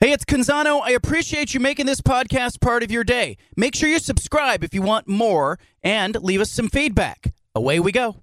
Hey, 0.00 0.12
it's 0.12 0.24
Canzano. 0.24 0.80
I 0.80 0.92
appreciate 0.92 1.54
you 1.54 1.58
making 1.58 1.86
this 1.86 2.00
podcast 2.00 2.60
part 2.60 2.84
of 2.84 2.90
your 2.92 3.02
day. 3.02 3.36
Make 3.56 3.74
sure 3.74 3.88
you 3.88 3.98
subscribe 3.98 4.62
if 4.62 4.72
you 4.72 4.80
want 4.80 5.08
more 5.08 5.58
and 5.82 6.14
leave 6.22 6.40
us 6.40 6.52
some 6.52 6.68
feedback. 6.68 7.34
Away 7.52 7.80
we 7.80 7.90
go. 7.90 8.22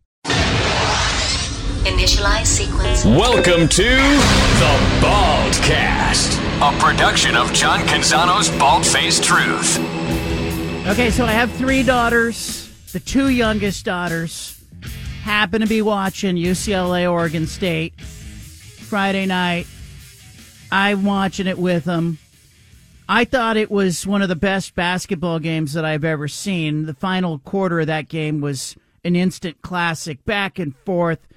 Initialize 1.84 2.46
sequence. 2.46 3.04
Welcome 3.04 3.68
to 3.68 3.84
the 3.84 4.80
Baldcast, 5.02 6.40
a 6.62 6.80
production 6.80 7.36
of 7.36 7.52
John 7.52 7.82
Canzano's 7.82 8.50
Bald 8.58 8.86
Faced 8.86 9.26
Truth. 9.26 9.78
Okay, 10.88 11.10
so 11.10 11.26
I 11.26 11.34
have 11.34 11.52
three 11.52 11.84
daughters. 11.84 12.72
The 12.94 13.02
two 13.02 13.28
youngest 13.28 13.84
daughters 13.84 14.64
happen 15.24 15.60
to 15.60 15.68
be 15.68 15.82
watching 15.82 16.38
UCLA 16.38 17.12
Oregon 17.12 17.46
State 17.48 18.00
Friday 18.00 19.26
night. 19.26 19.68
I'm 20.76 21.06
watching 21.06 21.48
it 21.48 21.58
with 21.58 21.86
them. 21.86 22.18
I 23.08 23.24
thought 23.24 23.56
it 23.56 23.72
was 23.72 24.06
one 24.06 24.22
of 24.22 24.28
the 24.28 24.36
best 24.36 24.76
basketball 24.76 25.40
games 25.40 25.72
that 25.72 25.86
I've 25.86 26.04
ever 26.04 26.28
seen. 26.28 26.86
The 26.86 26.94
final 26.94 27.40
quarter 27.40 27.80
of 27.80 27.88
that 27.88 28.10
game 28.10 28.42
was 28.42 28.76
an 29.06 29.16
instant 29.16 29.62
classic, 29.62 30.26
back 30.26 30.60
and 30.60 30.76
forth. 30.76 31.30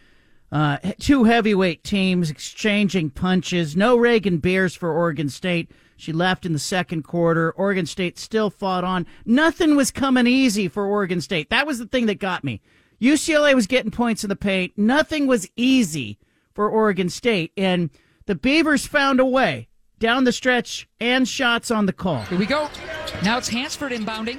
Uh, 0.51 0.79
two 0.98 1.23
heavyweight 1.23 1.84
teams 1.84 2.30
exchanging 2.30 3.10
punches. 3.10 3.77
No 3.77 3.96
Raegan 3.96 4.43
Beers 4.43 4.74
for 4.74 4.93
Oregon 4.93 5.29
State. 5.29 5.70
She 5.96 6.12
left 6.12 6.45
in 6.45 6.52
the 6.52 6.59
second 6.59 7.05
quarter. 7.05 7.52
Oregon 7.52 7.87
State 7.87 8.18
still 8.18 8.51
fought 8.51 8.82
on. 8.82 9.07
Nothing 9.24 9.77
was 9.77 9.93
coming 9.93 10.27
easy 10.27 10.66
for 10.66 10.84
Oregon 10.84 11.20
State. 11.20 11.48
That 11.51 11.65
was 11.65 11.79
the 11.79 11.87
thing 11.87 12.07
that 12.07 12.18
got 12.18 12.43
me. 12.43 12.60
UCLA 13.01 13.55
was 13.55 13.68
getting 13.68 13.93
points 13.93 14.24
in 14.24 14.30
the 14.30 14.34
paint. 14.34 14.73
Nothing 14.77 15.29
was 15.29 15.48
easy 15.55 16.18
for 16.55 16.68
Oregon 16.68 17.09
State. 17.09 17.52
And 17.57 17.91
the 18.28 18.34
Beavers 18.34 18.87
found 18.87 19.20
a 19.20 19.24
way 19.24 19.68
down 19.98 20.24
the 20.24 20.32
stretch 20.32 20.87
and 21.00 21.27
shots 21.27 21.70
on 21.70 21.87
the 21.87 21.95
call. 21.95 22.20
Here 22.24 22.38
we 22.38 22.45
go. 22.45 22.68
Now 23.24 23.38
it's 23.38 23.48
Hansford 23.48 23.91
inbounding. 23.91 24.38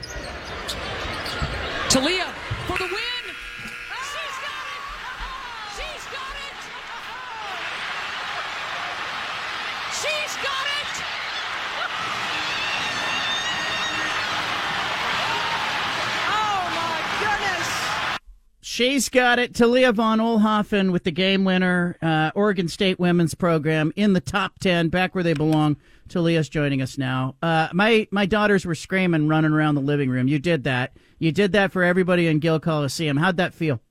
Talia 1.89 2.31
She's 18.79 19.09
got 19.09 19.39
it. 19.39 19.53
Talia 19.53 19.91
von 19.91 20.19
Oelhoffen 20.19 20.93
with 20.93 21.03
the 21.03 21.11
game 21.11 21.43
winner. 21.43 21.97
Uh, 22.01 22.31
Oregon 22.33 22.69
State 22.69 22.97
women's 22.97 23.33
program 23.33 23.91
in 23.97 24.13
the 24.13 24.21
top 24.21 24.57
10, 24.59 24.87
back 24.87 25.13
where 25.13 25.21
they 25.21 25.33
belong. 25.33 25.75
Talia's 26.07 26.47
joining 26.47 26.81
us 26.81 26.97
now. 26.97 27.35
Uh, 27.43 27.67
my, 27.73 28.07
my 28.09 28.25
daughters 28.25 28.65
were 28.65 28.75
screaming, 28.75 29.27
running 29.27 29.51
around 29.51 29.75
the 29.75 29.81
living 29.81 30.09
room. 30.09 30.29
You 30.29 30.39
did 30.39 30.63
that. 30.63 30.93
You 31.17 31.33
did 31.33 31.51
that 31.51 31.73
for 31.73 31.83
everybody 31.83 32.27
in 32.27 32.39
Gill 32.39 32.61
Coliseum. 32.61 33.17
How'd 33.17 33.35
that 33.35 33.53
feel? 33.53 33.81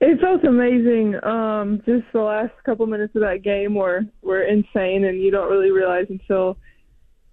It 0.00 0.18
felt 0.18 0.42
amazing. 0.44 1.22
Um, 1.22 1.82
just 1.84 2.10
the 2.14 2.22
last 2.22 2.54
couple 2.64 2.86
minutes 2.86 3.14
of 3.14 3.20
that 3.20 3.42
game 3.42 3.74
were 3.74 4.06
were 4.22 4.42
insane, 4.42 5.04
and 5.04 5.20
you 5.20 5.30
don't 5.30 5.50
really 5.50 5.70
realize 5.70 6.06
until 6.08 6.56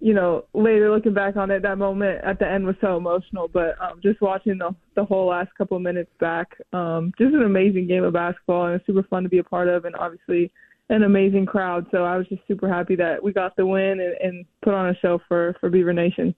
you 0.04 0.12
know 0.12 0.44
later 0.52 0.90
looking 0.90 1.14
back 1.14 1.34
on 1.36 1.50
it. 1.50 1.62
That 1.62 1.78
moment 1.78 2.22
at 2.22 2.38
the 2.38 2.46
end 2.46 2.66
was 2.66 2.76
so 2.82 2.98
emotional, 2.98 3.48
but 3.48 3.74
um, 3.80 4.00
just 4.02 4.20
watching 4.20 4.58
the 4.58 4.76
the 4.94 5.04
whole 5.04 5.28
last 5.28 5.48
couple 5.56 5.78
minutes 5.78 6.10
back, 6.20 6.58
um, 6.74 7.10
just 7.16 7.34
an 7.34 7.42
amazing 7.42 7.88
game 7.88 8.04
of 8.04 8.12
basketball, 8.12 8.66
and 8.66 8.78
super 8.86 9.02
fun 9.04 9.22
to 9.22 9.30
be 9.30 9.38
a 9.38 9.44
part 9.44 9.66
of, 9.66 9.86
and 9.86 9.96
obviously 9.96 10.52
an 10.90 11.04
amazing 11.04 11.46
crowd. 11.46 11.86
So 11.90 12.04
I 12.04 12.18
was 12.18 12.28
just 12.28 12.42
super 12.46 12.68
happy 12.68 12.96
that 12.96 13.24
we 13.24 13.32
got 13.32 13.56
the 13.56 13.64
win 13.64 13.98
and, 13.98 14.14
and 14.20 14.44
put 14.62 14.74
on 14.74 14.90
a 14.90 14.98
show 14.98 15.22
for 15.26 15.56
for 15.58 15.70
Beaver 15.70 15.94
Nation. 15.94 16.34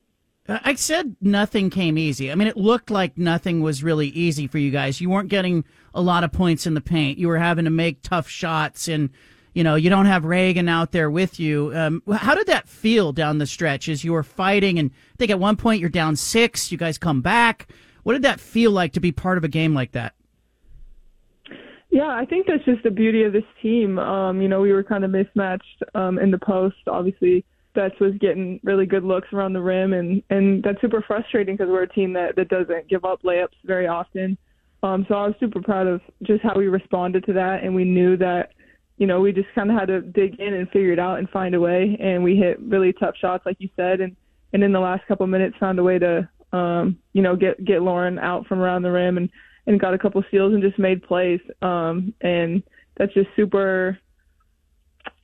I 0.48 0.76
said 0.76 1.16
nothing 1.20 1.68
came 1.68 1.98
easy. 1.98 2.30
I 2.30 2.36
mean, 2.36 2.46
it 2.46 2.56
looked 2.56 2.88
like 2.88 3.18
nothing 3.18 3.62
was 3.62 3.82
really 3.82 4.06
easy 4.10 4.46
for 4.46 4.58
you 4.58 4.70
guys. 4.70 5.00
You 5.00 5.10
weren't 5.10 5.28
getting 5.28 5.64
a 5.92 6.00
lot 6.00 6.22
of 6.22 6.30
points 6.30 6.68
in 6.68 6.74
the 6.74 6.80
paint. 6.80 7.18
You 7.18 7.26
were 7.26 7.38
having 7.38 7.64
to 7.64 7.70
make 7.72 8.00
tough 8.00 8.28
shots, 8.28 8.86
and 8.86 9.10
you 9.56 9.64
know 9.64 9.74
you 9.74 9.88
don't 9.88 10.04
have 10.04 10.24
Raegan 10.24 10.68
out 10.68 10.92
there 10.92 11.10
with 11.10 11.40
you. 11.40 11.72
Um, 11.74 12.02
how 12.12 12.34
did 12.34 12.46
that 12.48 12.68
feel 12.68 13.12
down 13.12 13.38
the 13.38 13.46
stretch 13.46 13.88
as 13.88 14.04
you 14.04 14.12
were 14.12 14.22
fighting? 14.22 14.78
And 14.78 14.90
I 14.90 15.16
think 15.16 15.30
at 15.30 15.40
one 15.40 15.56
point 15.56 15.80
you're 15.80 15.88
down 15.88 16.14
six. 16.14 16.70
You 16.70 16.76
guys 16.76 16.98
come 16.98 17.22
back. 17.22 17.68
What 18.02 18.12
did 18.12 18.22
that 18.22 18.38
feel 18.38 18.70
like 18.70 18.92
to 18.92 19.00
be 19.00 19.12
part 19.12 19.38
of 19.38 19.44
a 19.44 19.48
game 19.48 19.72
like 19.72 19.92
that? 19.92 20.12
Yeah, 21.88 22.08
I 22.08 22.26
think 22.26 22.46
that's 22.46 22.64
just 22.66 22.82
the 22.82 22.90
beauty 22.90 23.22
of 23.22 23.32
this 23.32 23.44
team. 23.62 23.98
Um, 23.98 24.42
you 24.42 24.48
know, 24.48 24.60
we 24.60 24.74
were 24.74 24.84
kind 24.84 25.04
of 25.04 25.10
mismatched 25.10 25.82
um, 25.94 26.18
in 26.18 26.30
the 26.30 26.38
post. 26.38 26.76
Obviously, 26.86 27.42
Betts 27.74 27.98
was 27.98 28.12
getting 28.20 28.60
really 28.62 28.84
good 28.84 29.04
looks 29.04 29.28
around 29.32 29.54
the 29.54 29.62
rim, 29.62 29.94
and 29.94 30.22
and 30.28 30.62
that's 30.62 30.82
super 30.82 31.02
frustrating 31.06 31.56
because 31.56 31.70
we're 31.70 31.84
a 31.84 31.88
team 31.88 32.12
that 32.12 32.36
that 32.36 32.50
doesn't 32.50 32.90
give 32.90 33.06
up 33.06 33.22
layups 33.22 33.56
very 33.64 33.86
often. 33.86 34.36
Um, 34.82 35.06
so 35.08 35.14
I 35.14 35.28
was 35.28 35.34
super 35.40 35.62
proud 35.62 35.86
of 35.86 36.02
just 36.22 36.42
how 36.42 36.54
we 36.54 36.68
responded 36.68 37.24
to 37.24 37.32
that, 37.32 37.64
and 37.64 37.74
we 37.74 37.84
knew 37.84 38.18
that, 38.18 38.50
you 38.98 39.06
know, 39.06 39.20
we 39.20 39.32
just 39.32 39.48
kind 39.54 39.70
of 39.70 39.78
had 39.78 39.88
to 39.88 40.00
dig 40.00 40.40
in 40.40 40.54
and 40.54 40.68
figure 40.70 40.92
it 40.92 40.98
out 40.98 41.18
and 41.18 41.28
find 41.28 41.54
a 41.54 41.60
way. 41.60 41.96
And 42.00 42.24
we 42.24 42.36
hit 42.36 42.58
really 42.60 42.92
tough 42.92 43.14
shots, 43.16 43.44
like 43.44 43.56
you 43.58 43.68
said, 43.76 44.00
and 44.00 44.16
and 44.52 44.62
in 44.62 44.72
the 44.72 44.80
last 44.80 45.06
couple 45.06 45.24
of 45.24 45.30
minutes 45.30 45.56
found 45.58 45.78
a 45.78 45.82
way 45.82 45.98
to, 45.98 46.28
um, 46.52 46.98
you 47.12 47.20
know, 47.20 47.36
get 47.36 47.62
get 47.64 47.82
Lauren 47.82 48.18
out 48.18 48.46
from 48.46 48.60
around 48.60 48.82
the 48.82 48.90
rim 48.90 49.18
and 49.18 49.28
and 49.66 49.80
got 49.80 49.94
a 49.94 49.98
couple 49.98 50.22
steals 50.28 50.54
and 50.54 50.62
just 50.62 50.78
made 50.78 51.02
plays. 51.02 51.40
Um, 51.60 52.14
and 52.20 52.62
that's 52.96 53.12
just 53.12 53.28
super. 53.36 53.98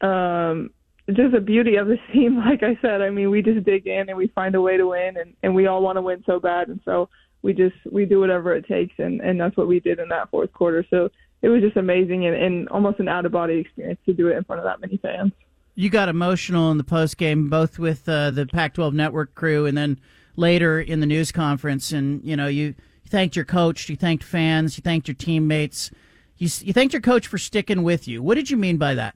Um, 0.01 0.71
just 1.09 1.33
the 1.33 1.41
beauty 1.41 1.77
of 1.77 1.89
the 1.89 1.99
team, 2.13 2.39
like 2.39 2.63
I 2.63 2.79
said. 2.83 3.01
I 3.01 3.11
mean, 3.11 3.31
we 3.31 3.43
just 3.43 3.65
dig 3.65 3.87
in 3.87 4.09
and 4.09 4.19
we 4.19 4.29
find 4.29 4.55
a 4.55 4.61
way 4.61 4.77
to 4.77 4.89
win, 4.89 5.17
and 5.17 5.35
and 5.43 5.55
we 5.55 5.67
all 5.67 5.83
want 5.83 5.97
to 5.97 6.03
win 6.03 6.23
so 6.27 6.39
bad, 6.39 6.69
and 6.69 6.81
so 6.85 7.09
we 7.41 7.53
just 7.53 7.77
we 7.91 8.05
do 8.05 8.21
whatever 8.21 8.55
it 8.55 8.67
takes, 8.67 8.95
and 8.99 9.21
and 9.21 9.41
that's 9.41 9.57
what 9.57 9.69
we 9.69 9.81
did 9.81 9.99
in 9.99 10.09
that 10.09 10.31
fourth 10.31 10.53
quarter. 10.53 10.85
So 10.91 11.09
it 11.43 11.49
was 11.49 11.61
just 11.61 11.77
amazing 11.77 12.27
and, 12.27 12.37
and 12.37 12.69
almost 12.69 13.01
an 13.01 13.09
out 13.09 13.27
of 13.27 13.33
body 13.33 13.59
experience 13.59 14.01
to 14.07 14.15
do 14.15 14.29
it 14.29 14.37
in 14.37 14.45
front 14.45 14.61
of 14.61 14.65
that 14.65 14.81
many 14.81 14.97
fans. 14.97 15.33
You 15.75 15.91
got 15.91 16.09
emotional 16.09 16.71
in 16.71 16.79
the 16.79 16.85
post 16.85 17.17
game, 17.17 17.49
both 17.49 17.79
with 17.79 18.09
uh, 18.09 18.31
the 18.31 18.47
Pac-12 18.47 18.93
network 18.93 19.35
crew, 19.35 19.67
and 19.67 19.77
then 19.77 20.01
later 20.37 20.81
in 20.81 21.01
the 21.01 21.07
news 21.07 21.33
conference. 21.33 21.93
And 21.93 22.23
you 22.25 22.37
know, 22.37 22.47
you, 22.47 22.75
thanked 23.13 23.37
your 23.37 23.45
coach, 23.45 23.89
you 23.89 23.97
thanked 23.97 24.25
fans, 24.25 24.77
you 24.77 24.83
thanked 24.83 25.07
your 25.07 25.15
teammates, 25.15 25.91
you 26.39 26.49
you 26.63 26.73
thanked 26.73 26.95
your 26.95 27.03
coach 27.03 27.27
for 27.27 27.39
sticking 27.39 27.83
with 27.83 28.09
you. 28.09 28.23
What 28.23 28.35
did 28.37 28.51
you 28.51 28.57
mean 28.57 28.79
by 28.79 28.95
that? 28.95 29.15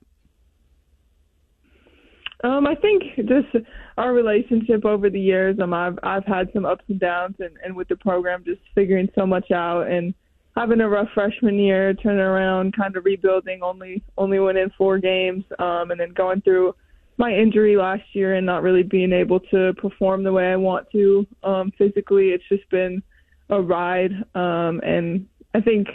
Um, 2.45 2.67
I 2.67 2.75
think 2.75 3.03
just 3.17 3.67
our 3.97 4.13
relationship 4.13 4.85
over 4.85 5.09
the 5.09 5.19
years. 5.19 5.59
Um, 5.61 5.73
I've 5.73 5.99
I've 6.03 6.27
had 6.27 6.53
some 6.53 6.67
ups 6.67 6.85
and 6.89 7.01
downs, 7.01 7.37
and 7.41 7.57
and 7.65 7.75
with 7.75 7.89
the 7.89 7.97
program, 7.97 8.45
just 8.45 8.61
figuring 8.75 9.09
so 9.15 9.27
much 9.27 9.51
out 9.51 9.91
and 9.91 10.15
having 10.57 10.81
a 10.81 10.89
rough 10.89 11.09
freshman 11.15 11.59
year, 11.59 11.93
turning 11.95 12.21
around, 12.21 12.75
kind 12.77 12.97
of 12.97 13.05
rebuilding, 13.05 13.61
only 13.63 14.03
only 14.17 14.39
winning 14.39 14.71
four 14.77 14.99
games, 14.99 15.45
um, 15.59 15.91
and 15.91 16.01
then 16.01 16.13
going 16.13 16.41
through 16.41 16.75
my 17.19 17.33
injury 17.33 17.77
last 17.77 18.03
year 18.13 18.35
and 18.35 18.45
not 18.45 18.63
really 18.63 18.83
being 18.83 19.13
able 19.13 19.41
to 19.41 19.73
perform 19.75 20.23
the 20.23 20.33
way 20.33 20.53
I 20.53 20.57
want 20.57 20.91
to 20.93 21.27
um, 21.43 21.73
physically. 21.79 22.29
It's 22.29 22.45
just 22.49 22.69
been 22.71 23.03
a 23.49 23.61
ride, 23.61 24.13
um, 24.35 24.81
and 24.85 25.27
I 25.55 25.61
think 25.61 25.89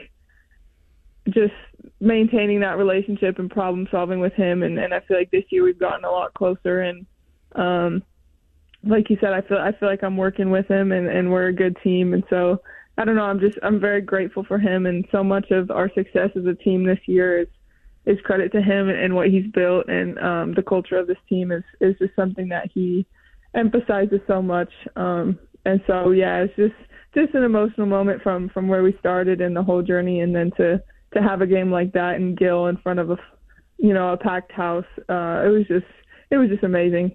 just 1.29 1.53
maintaining 2.00 2.59
that 2.61 2.77
relationship 2.77 3.39
and 3.39 3.50
problem 3.50 3.88
solving 3.91 4.19
with 4.19 4.33
him 4.33 4.63
and, 4.63 4.79
and 4.79 4.94
I 4.94 5.01
feel 5.01 5.17
like 5.17 5.29
this 5.29 5.44
year 5.50 5.63
we've 5.63 5.79
gotten 5.79 6.03
a 6.03 6.09
lot 6.09 6.33
closer 6.33 6.81
and 6.81 7.05
um 7.55 8.01
like 8.83 9.09
you 9.09 9.17
said 9.21 9.31
I 9.31 9.41
feel 9.41 9.57
I 9.57 9.71
feel 9.71 9.88
like 9.88 10.03
I'm 10.03 10.17
working 10.17 10.50
with 10.50 10.67
him 10.67 10.91
and, 10.91 11.07
and 11.07 11.31
we're 11.31 11.47
a 11.47 11.53
good 11.53 11.77
team 11.83 12.16
and 12.16 12.23
so 12.29 12.59
I 12.97 13.06
don't 13.06 13.16
know, 13.16 13.24
I'm 13.24 13.40
just 13.40 13.57
I'm 13.63 13.79
very 13.79 14.02
grateful 14.02 14.44
for 14.44 14.59
him 14.59 14.85
and 14.85 15.06
so 15.12 15.24
much 15.24 15.52
of 15.52 15.72
our 15.72 15.91
success 15.94 16.29
as 16.35 16.46
a 16.46 16.53
team 16.53 16.85
this 16.85 17.00
year 17.06 17.40
is 17.41 17.47
is 18.06 18.19
credit 18.24 18.52
to 18.52 18.62
him 18.62 18.90
and, 18.90 19.13
what 19.16 19.29
he's 19.29 19.46
built 19.52 19.88
and 19.88 20.18
um 20.19 20.53
the 20.56 20.63
culture 20.63 20.97
of 20.97 21.07
this 21.07 21.18
team 21.30 21.51
is 21.51 21.63
is 21.80 21.96
just 22.00 22.15
something 22.15 22.50
that 22.50 22.69
he 22.74 23.06
emphasizes 23.54 24.19
so 24.27 24.42
much. 24.42 24.71
Um 24.95 25.39
and 25.65 25.81
so 25.88 26.12
yeah, 26.12 26.44
it's 26.44 26.56
just 26.56 26.75
just 27.13 27.33
an 27.33 27.44
emotional 27.44 27.88
moment 27.88 28.21
from 28.21 28.50
from 28.50 28.68
where 28.68 28.83
we 28.83 28.95
started 29.00 29.42
and 29.42 29.56
the 29.56 29.63
whole 29.63 29.81
journey 29.81 30.21
and 30.21 30.36
then 30.36 30.51
to 30.57 30.81
to 31.13 31.21
have 31.21 31.42
a 31.42 31.48
game 31.48 31.71
like 31.71 31.94
that 31.94 32.15
in 32.15 32.36
Gill 32.36 32.68
in 32.68 32.77
front 32.77 33.00
of 33.00 33.12
a, 33.12 33.18
you 33.77 33.94
know, 33.94 34.13
a 34.13 34.18
packed 34.18 34.51
house. 34.51 34.86
Uh, 35.10 35.44
it 35.45 35.50
was 35.50 35.65
just, 35.68 35.86
it 36.30 36.38
was 36.38 36.50
just 36.50 36.63
amazing. 36.63 37.12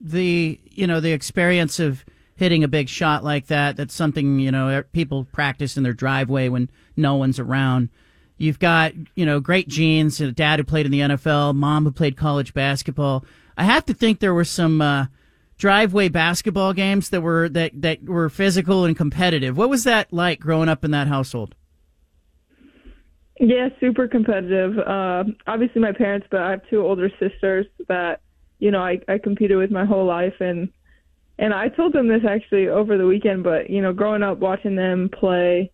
The, 0.00 0.60
you 0.70 0.86
know, 0.86 1.00
the 1.00 1.12
experience 1.12 1.78
of 1.78 2.04
hitting 2.36 2.64
a 2.64 2.68
big 2.68 2.88
shot 2.88 3.24
like 3.24 3.46
that, 3.46 3.76
that's 3.76 3.94
something, 3.94 4.38
you 4.38 4.50
know, 4.50 4.82
people 4.92 5.24
practice 5.32 5.76
in 5.76 5.82
their 5.82 5.92
driveway 5.92 6.48
when 6.48 6.70
no 6.96 7.16
one's 7.16 7.38
around. 7.38 7.88
You've 8.38 8.58
got, 8.58 8.92
you 9.14 9.24
know, 9.24 9.40
great 9.40 9.68
genes, 9.68 10.20
a 10.20 10.32
dad 10.32 10.58
who 10.58 10.64
played 10.64 10.86
in 10.86 10.92
the 10.92 11.00
NFL, 11.00 11.54
mom 11.54 11.84
who 11.84 11.92
played 11.92 12.16
college 12.16 12.54
basketball. 12.54 13.24
I 13.56 13.64
have 13.64 13.84
to 13.86 13.94
think 13.94 14.18
there 14.18 14.34
were 14.34 14.44
some, 14.44 14.80
uh, 14.80 15.06
driveway 15.62 16.08
basketball 16.08 16.72
games 16.72 17.10
that 17.10 17.20
were 17.20 17.48
that 17.48 17.70
that 17.80 18.02
were 18.02 18.28
physical 18.28 18.84
and 18.84 18.96
competitive. 18.96 19.56
What 19.56 19.70
was 19.70 19.84
that 19.84 20.12
like 20.12 20.40
growing 20.40 20.68
up 20.68 20.84
in 20.84 20.90
that 20.90 21.06
household? 21.06 21.54
Yeah, 23.38 23.68
super 23.78 24.08
competitive. 24.08 24.76
Uh, 24.78 25.24
obviously, 25.46 25.80
my 25.80 25.92
parents, 25.92 26.26
but 26.32 26.40
I 26.40 26.50
have 26.50 26.62
two 26.68 26.84
older 26.84 27.10
sisters 27.20 27.66
that 27.86 28.22
you 28.58 28.72
know 28.72 28.80
I, 28.80 29.00
I 29.06 29.18
competed 29.18 29.56
with 29.56 29.70
my 29.70 29.84
whole 29.84 30.04
life, 30.04 30.34
and 30.40 30.68
and 31.38 31.54
I 31.54 31.68
told 31.68 31.92
them 31.92 32.08
this 32.08 32.22
actually 32.28 32.68
over 32.68 32.98
the 32.98 33.06
weekend. 33.06 33.44
But 33.44 33.70
you 33.70 33.82
know, 33.82 33.92
growing 33.92 34.22
up 34.22 34.38
watching 34.38 34.76
them 34.76 35.10
play, 35.12 35.70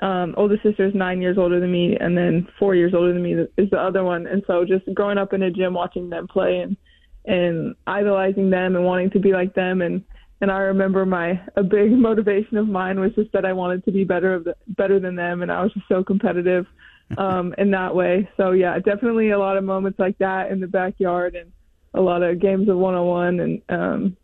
um, 0.00 0.34
older 0.36 0.58
sister 0.62 0.86
is 0.86 0.94
nine 0.94 1.20
years 1.20 1.38
older 1.38 1.60
than 1.60 1.72
me, 1.72 1.96
and 1.98 2.16
then 2.16 2.46
four 2.58 2.74
years 2.74 2.94
older 2.94 3.12
than 3.12 3.22
me 3.22 3.34
is 3.56 3.70
the 3.70 3.78
other 3.78 4.04
one. 4.04 4.26
And 4.26 4.42
so 4.46 4.64
just 4.64 4.84
growing 4.94 5.18
up 5.18 5.32
in 5.32 5.42
a 5.42 5.50
gym, 5.50 5.74
watching 5.74 6.10
them 6.10 6.28
play, 6.28 6.58
and 6.58 6.76
and 7.24 7.74
idolizing 7.86 8.50
them 8.50 8.74
and 8.74 8.84
wanting 8.84 9.10
to 9.10 9.18
be 9.18 9.32
like 9.32 9.54
them, 9.54 9.82
and 9.82 10.02
and 10.40 10.50
I 10.50 10.58
remember 10.58 11.04
my 11.04 11.40
a 11.56 11.62
big 11.62 11.90
motivation 12.08 12.56
of 12.56 12.68
mine 12.68 13.00
was 13.00 13.14
just 13.14 13.32
that 13.32 13.44
I 13.44 13.52
wanted 13.52 13.84
to 13.84 13.92
be 13.92 14.04
better 14.04 14.34
of 14.34 14.44
the, 14.44 14.56
better 14.68 15.00
than 15.00 15.16
them, 15.16 15.42
and 15.42 15.50
I 15.50 15.62
was 15.62 15.72
just 15.72 15.88
so 15.88 16.04
competitive 16.04 16.66
um, 17.18 17.54
in 17.58 17.70
that 17.72 17.94
way. 17.94 18.28
So 18.36 18.52
yeah, 18.52 18.78
definitely 18.78 19.30
a 19.30 19.38
lot 19.38 19.56
of 19.56 19.64
moments 19.64 19.98
like 19.98 20.18
that 20.18 20.50
in 20.50 20.60
the 20.60 20.66
backyard, 20.66 21.34
and 21.34 21.52
a 21.94 22.00
lot 22.00 22.22
of 22.22 22.40
games 22.40 22.68
of 22.68 22.76
one 22.76 22.94
on 22.94 23.06
one, 23.06 23.40
and 23.40 23.62
um, 23.68 24.16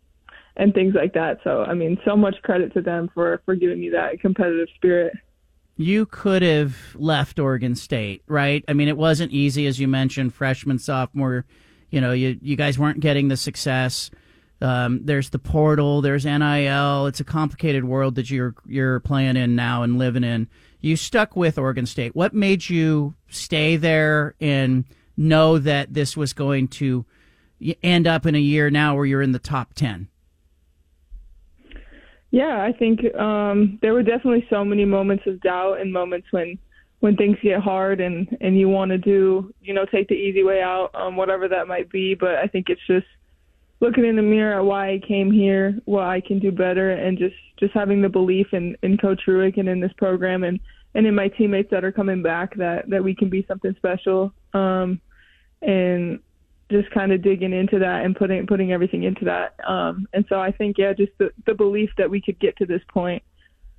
and 0.57 0.73
things 0.73 0.93
like 0.95 1.13
that. 1.13 1.39
So 1.43 1.63
I 1.63 1.73
mean, 1.73 1.97
so 2.05 2.15
much 2.15 2.35
credit 2.43 2.73
to 2.73 2.81
them 2.81 3.09
for 3.13 3.41
for 3.45 3.55
giving 3.55 3.79
me 3.79 3.89
that 3.89 4.19
competitive 4.19 4.67
spirit. 4.75 5.13
You 5.77 6.05
could 6.05 6.41
have 6.41 6.77
left 6.95 7.37
Oregon 7.37 7.75
State, 7.75 8.23
right? 8.27 8.63
I 8.67 8.73
mean, 8.73 8.87
it 8.87 8.95
wasn't 8.95 9.33
easy, 9.33 9.67
as 9.67 9.77
you 9.77 9.89
mentioned, 9.89 10.33
freshman, 10.33 10.79
sophomore. 10.79 11.45
You 11.89 12.01
know, 12.01 12.13
you 12.13 12.39
you 12.41 12.55
guys 12.55 12.79
weren't 12.79 13.01
getting 13.01 13.27
the 13.27 13.37
success. 13.37 14.09
Um, 14.61 15.01
there's 15.03 15.31
the 15.31 15.39
portal. 15.39 16.01
There's 16.01 16.25
NIL. 16.25 17.07
It's 17.07 17.19
a 17.19 17.25
complicated 17.25 17.83
world 17.83 18.15
that 18.15 18.29
you're 18.29 18.55
you're 18.65 19.01
playing 19.01 19.35
in 19.35 19.55
now 19.55 19.83
and 19.83 19.97
living 19.97 20.23
in. 20.23 20.47
You 20.79 20.95
stuck 20.95 21.35
with 21.35 21.57
Oregon 21.57 21.85
State. 21.85 22.15
What 22.15 22.33
made 22.33 22.69
you 22.69 23.15
stay 23.27 23.75
there 23.75 24.35
and 24.39 24.85
know 25.17 25.57
that 25.57 25.93
this 25.93 26.15
was 26.15 26.31
going 26.31 26.67
to 26.69 27.05
end 27.83 28.07
up 28.07 28.25
in 28.25 28.35
a 28.35 28.39
year 28.39 28.69
now 28.69 28.95
where 28.95 29.05
you're 29.05 29.21
in 29.21 29.33
the 29.33 29.39
top 29.39 29.73
ten? 29.73 30.07
Yeah, 32.31 32.61
I 32.61 32.71
think 32.77 33.13
um, 33.15 33.79
there 33.81 33.93
were 33.93 34.03
definitely 34.03 34.45
so 34.49 34.65
many 34.65 34.85
moments 34.85 35.23
of 35.27 35.39
doubt 35.41 35.79
and 35.79 35.91
moments 35.91 36.27
when 36.31 36.57
when 36.99 37.15
things 37.15 37.37
get 37.43 37.59
hard 37.59 38.01
and 38.01 38.35
and 38.41 38.57
you 38.57 38.67
want 38.67 38.89
to 38.89 38.97
do 38.97 39.53
you 39.61 39.73
know 39.73 39.85
take 39.85 40.07
the 40.07 40.15
easy 40.15 40.43
way 40.43 40.61
out, 40.61 40.89
um, 40.95 41.15
whatever 41.15 41.47
that 41.47 41.67
might 41.67 41.89
be. 41.89 42.15
But 42.15 42.35
I 42.35 42.47
think 42.47 42.69
it's 42.69 42.85
just 42.87 43.05
looking 43.79 44.05
in 44.05 44.15
the 44.15 44.21
mirror 44.21 44.59
at 44.59 44.65
why 44.65 44.91
I 44.91 44.99
came 45.07 45.31
here, 45.31 45.79
what 45.85 46.03
I 46.03 46.21
can 46.21 46.39
do 46.39 46.51
better, 46.51 46.91
and 46.91 47.17
just 47.17 47.35
just 47.59 47.73
having 47.73 48.01
the 48.01 48.09
belief 48.09 48.47
in 48.53 48.75
in 48.83 48.97
Coach 48.97 49.21
Rueck 49.27 49.57
and 49.57 49.69
in 49.69 49.79
this 49.79 49.93
program 49.97 50.43
and 50.43 50.59
and 50.95 51.05
in 51.05 51.13
my 51.13 51.27
teammates 51.27 51.69
that 51.71 51.83
are 51.83 51.91
coming 51.91 52.21
back 52.21 52.55
that 52.57 52.89
that 52.89 53.03
we 53.03 53.15
can 53.15 53.29
be 53.29 53.45
something 53.47 53.75
special. 53.77 54.33
Um, 54.53 54.99
and 55.61 56.19
just 56.71 56.89
kind 56.91 57.11
of 57.11 57.21
digging 57.21 57.53
into 57.53 57.79
that 57.79 58.05
and 58.05 58.15
putting 58.15 58.45
putting 58.47 58.71
everything 58.71 59.03
into 59.03 59.25
that. 59.25 59.55
Um, 59.67 60.07
and 60.13 60.25
so 60.29 60.39
I 60.39 60.51
think 60.51 60.77
yeah, 60.77 60.93
just 60.93 61.11
the 61.19 61.31
the 61.45 61.53
belief 61.53 61.89
that 61.97 62.09
we 62.09 62.21
could 62.21 62.39
get 62.39 62.57
to 62.57 62.65
this 62.65 62.81
point 62.91 63.21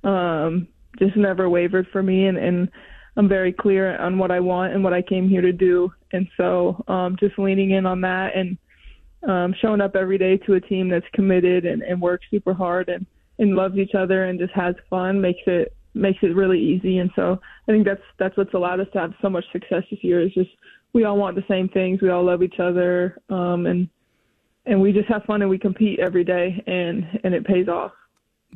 um, 0.03 0.67
just 0.99 1.15
never 1.15 1.49
wavered 1.49 1.87
for 1.91 2.01
me, 2.01 2.27
and 2.27 2.37
and 2.37 2.69
I'm 3.17 3.27
very 3.27 3.51
clear 3.51 3.97
on 3.97 4.17
what 4.17 4.31
I 4.31 4.39
want 4.39 4.73
and 4.73 4.83
what 4.83 4.93
I 4.93 5.01
came 5.01 5.27
here 5.27 5.41
to 5.41 5.51
do. 5.51 5.91
And 6.13 6.27
so 6.37 6.83
um, 6.87 7.17
just 7.19 7.37
leaning 7.39 7.71
in 7.71 7.85
on 7.85 8.01
that 8.01 8.35
and 8.35 8.57
um, 9.27 9.55
showing 9.59 9.81
up 9.81 9.95
every 9.95 10.19
day 10.19 10.37
to 10.37 10.53
a 10.53 10.61
team 10.61 10.87
that's 10.87 11.05
committed 11.13 11.65
and, 11.65 11.81
and 11.81 11.99
works 11.99 12.27
super 12.29 12.53
hard 12.53 12.89
and, 12.89 13.05
and 13.39 13.55
loves 13.55 13.75
each 13.77 13.95
other 13.95 14.25
and 14.25 14.39
just 14.39 14.53
has 14.53 14.75
fun 14.89 15.19
makes 15.19 15.41
it 15.47 15.73
makes 15.95 16.19
it 16.21 16.35
really 16.35 16.59
easy. 16.59 16.99
And 16.99 17.09
so 17.15 17.39
I 17.67 17.71
think 17.71 17.85
that's 17.85 18.01
that's 18.19 18.37
what's 18.37 18.53
allowed 18.53 18.79
us 18.79 18.87
to 18.93 18.99
have 18.99 19.13
so 19.21 19.29
much 19.29 19.45
success 19.51 19.83
this 19.89 20.03
year 20.03 20.21
is 20.21 20.33
just 20.33 20.51
we 20.97 21.03
all 21.03 21.15
want 21.15 21.35
the 21.35 21.43
same 21.47 21.69
things. 21.69 22.01
We 22.01 22.09
all 22.09 22.25
love 22.25 22.41
each 22.41 22.59
other, 22.59 23.21
um, 23.29 23.67
and 23.67 23.87
and 24.65 24.81
we 24.81 24.91
just 24.91 25.07
have 25.07 25.23
fun 25.25 25.43
and 25.43 25.49
we 25.49 25.59
compete 25.59 25.99
every 25.99 26.23
day, 26.23 26.63
and 26.65 27.05
and 27.23 27.35
it 27.35 27.45
pays 27.45 27.67
off. 27.67 27.91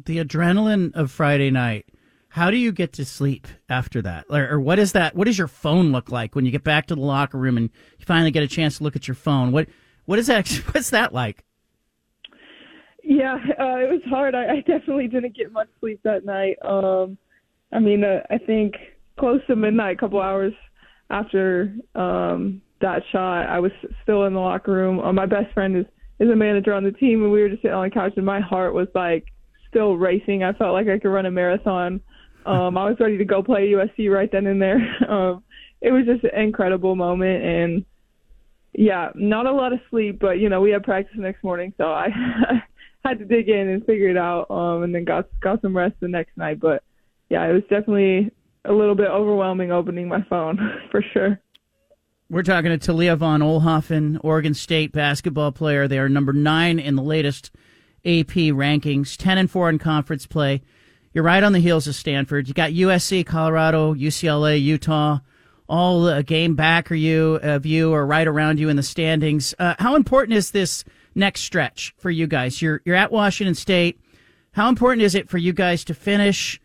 The 0.05 0.17
adrenaline 0.25 0.91
of 0.95 1.11
Friday 1.11 1.51
night. 1.51 1.85
How 2.29 2.49
do 2.49 2.57
you 2.57 2.71
get 2.71 2.93
to 2.93 3.05
sleep 3.05 3.47
after 3.69 4.01
that, 4.01 4.25
or, 4.29 4.53
or 4.53 4.59
what 4.59 4.79
is 4.79 4.93
that? 4.93 5.15
What 5.15 5.25
does 5.25 5.37
your 5.37 5.49
phone 5.49 5.91
look 5.91 6.09
like 6.09 6.33
when 6.33 6.45
you 6.45 6.51
get 6.51 6.63
back 6.63 6.87
to 6.87 6.95
the 6.95 7.01
locker 7.01 7.37
room 7.37 7.57
and 7.57 7.69
you 7.99 8.05
finally 8.05 8.31
get 8.31 8.41
a 8.41 8.47
chance 8.47 8.79
to 8.79 8.83
look 8.83 8.95
at 8.95 9.07
your 9.07 9.15
phone? 9.15 9.51
What 9.51 9.67
what 10.05 10.17
is 10.17 10.25
that? 10.25 10.47
What's 10.71 10.89
that 10.89 11.13
like? 11.13 11.43
Yeah, 13.03 13.35
uh, 13.35 13.77
it 13.77 13.91
was 13.91 14.01
hard. 14.07 14.33
I, 14.33 14.45
I 14.45 14.55
definitely 14.61 15.09
didn't 15.09 15.35
get 15.35 15.51
much 15.51 15.67
sleep 15.79 15.99
that 16.03 16.25
night. 16.25 16.57
Um, 16.63 17.19
I 17.71 17.77
mean, 17.77 18.03
uh, 18.03 18.21
I 18.31 18.39
think 18.39 18.73
close 19.19 19.41
to 19.45 19.55
midnight, 19.55 19.97
a 19.97 19.99
couple 19.99 20.19
hours 20.19 20.53
after 21.11 21.75
um, 21.93 22.61
that 22.79 23.03
shot, 23.11 23.47
I 23.47 23.59
was 23.59 23.71
still 24.03 24.25
in 24.25 24.33
the 24.33 24.39
locker 24.39 24.71
room. 24.71 24.99
Uh, 24.99 25.13
my 25.13 25.25
best 25.25 25.53
friend 25.53 25.77
is 25.77 25.85
is 26.19 26.29
a 26.29 26.35
manager 26.35 26.73
on 26.73 26.83
the 26.83 26.91
team, 26.91 27.23
and 27.23 27.31
we 27.31 27.41
were 27.41 27.49
just 27.49 27.63
sitting 27.63 27.75
on 27.75 27.89
the 27.89 27.93
couch, 27.93 28.13
and 28.15 28.25
my 28.25 28.39
heart 28.39 28.73
was 28.73 28.87
like 28.93 29.25
still 29.69 29.95
racing. 29.95 30.43
I 30.43 30.53
felt 30.53 30.73
like 30.73 30.87
I 30.87 30.99
could 30.99 31.09
run 31.09 31.25
a 31.25 31.31
marathon. 31.31 32.01
Um, 32.43 32.75
I 32.75 32.89
was 32.89 32.97
ready 32.99 33.19
to 33.19 33.23
go 33.23 33.43
play 33.43 33.67
USC 33.67 34.11
right 34.11 34.27
then 34.31 34.47
and 34.47 34.59
there. 34.59 34.79
Um, 35.07 35.43
it 35.79 35.91
was 35.91 36.07
just 36.07 36.23
an 36.23 36.41
incredible 36.41 36.95
moment, 36.95 37.43
and 37.43 37.85
yeah, 38.73 39.09
not 39.13 39.45
a 39.45 39.51
lot 39.51 39.73
of 39.73 39.79
sleep, 39.91 40.17
but 40.19 40.39
you 40.39 40.49
know 40.49 40.59
we 40.59 40.71
had 40.71 40.81
practice 40.81 41.13
the 41.15 41.21
next 41.21 41.43
morning, 41.43 41.71
so 41.77 41.91
I 41.91 42.09
had 43.05 43.19
to 43.19 43.25
dig 43.25 43.47
in 43.47 43.69
and 43.69 43.85
figure 43.85 44.09
it 44.09 44.17
out, 44.17 44.49
um, 44.49 44.81
and 44.81 44.95
then 44.95 45.05
got 45.05 45.27
got 45.39 45.61
some 45.61 45.77
rest 45.77 45.93
the 45.99 46.07
next 46.07 46.35
night. 46.35 46.59
But 46.59 46.81
yeah, 47.29 47.47
it 47.47 47.53
was 47.53 47.61
definitely 47.69 48.31
a 48.65 48.73
little 48.73 48.95
bit 48.95 49.07
overwhelming 49.07 49.71
opening 49.71 50.07
my 50.07 50.21
phone 50.23 50.59
for 50.91 51.03
sure. 51.13 51.39
We're 52.29 52.43
talking 52.43 52.71
to 52.71 52.77
Talia 52.77 53.15
von 53.15 53.41
Oelhoffen, 53.41 54.17
Oregon 54.23 54.53
State 54.53 54.93
basketball 54.93 55.51
player. 55.51 55.87
They 55.87 55.99
are 55.99 56.07
number 56.07 56.31
nine 56.31 56.79
in 56.79 56.95
the 56.95 57.03
latest 57.03 57.51
AP 58.05 58.53
rankings, 58.53 59.17
ten 59.17 59.37
and 59.37 59.51
four 59.51 59.69
in 59.69 59.79
conference 59.79 60.25
play. 60.25 60.61
You're 61.13 61.25
right 61.25 61.43
on 61.43 61.51
the 61.51 61.59
heels 61.59 61.87
of 61.87 61.95
Stanford. 61.95 62.47
You 62.47 62.53
got 62.53 62.71
USC, 62.71 63.25
Colorado, 63.25 63.93
UCLA, 63.93 64.61
Utah 64.61 65.19
all 65.71 66.09
a 66.09 66.21
game 66.21 66.53
back 66.53 66.91
or 66.91 66.95
you 66.95 67.35
of 67.41 67.65
you 67.65 67.93
or 67.93 68.05
right 68.05 68.27
around 68.27 68.59
you 68.59 68.67
in 68.67 68.75
the 68.75 68.83
standings. 68.83 69.55
Uh, 69.57 69.73
how 69.79 69.95
important 69.95 70.37
is 70.37 70.51
this 70.51 70.83
next 71.15 71.41
stretch 71.41 71.95
for 71.97 72.11
you 72.11 72.27
guys? 72.27 72.61
You're 72.61 72.81
you're 72.83 72.95
at 72.95 73.11
Washington 73.11 73.55
State. 73.55 73.99
How 74.51 74.67
important 74.67 75.01
is 75.01 75.15
it 75.15 75.29
for 75.29 75.37
you 75.37 75.53
guys 75.53 75.85
to 75.85 75.93
finish, 75.93 76.59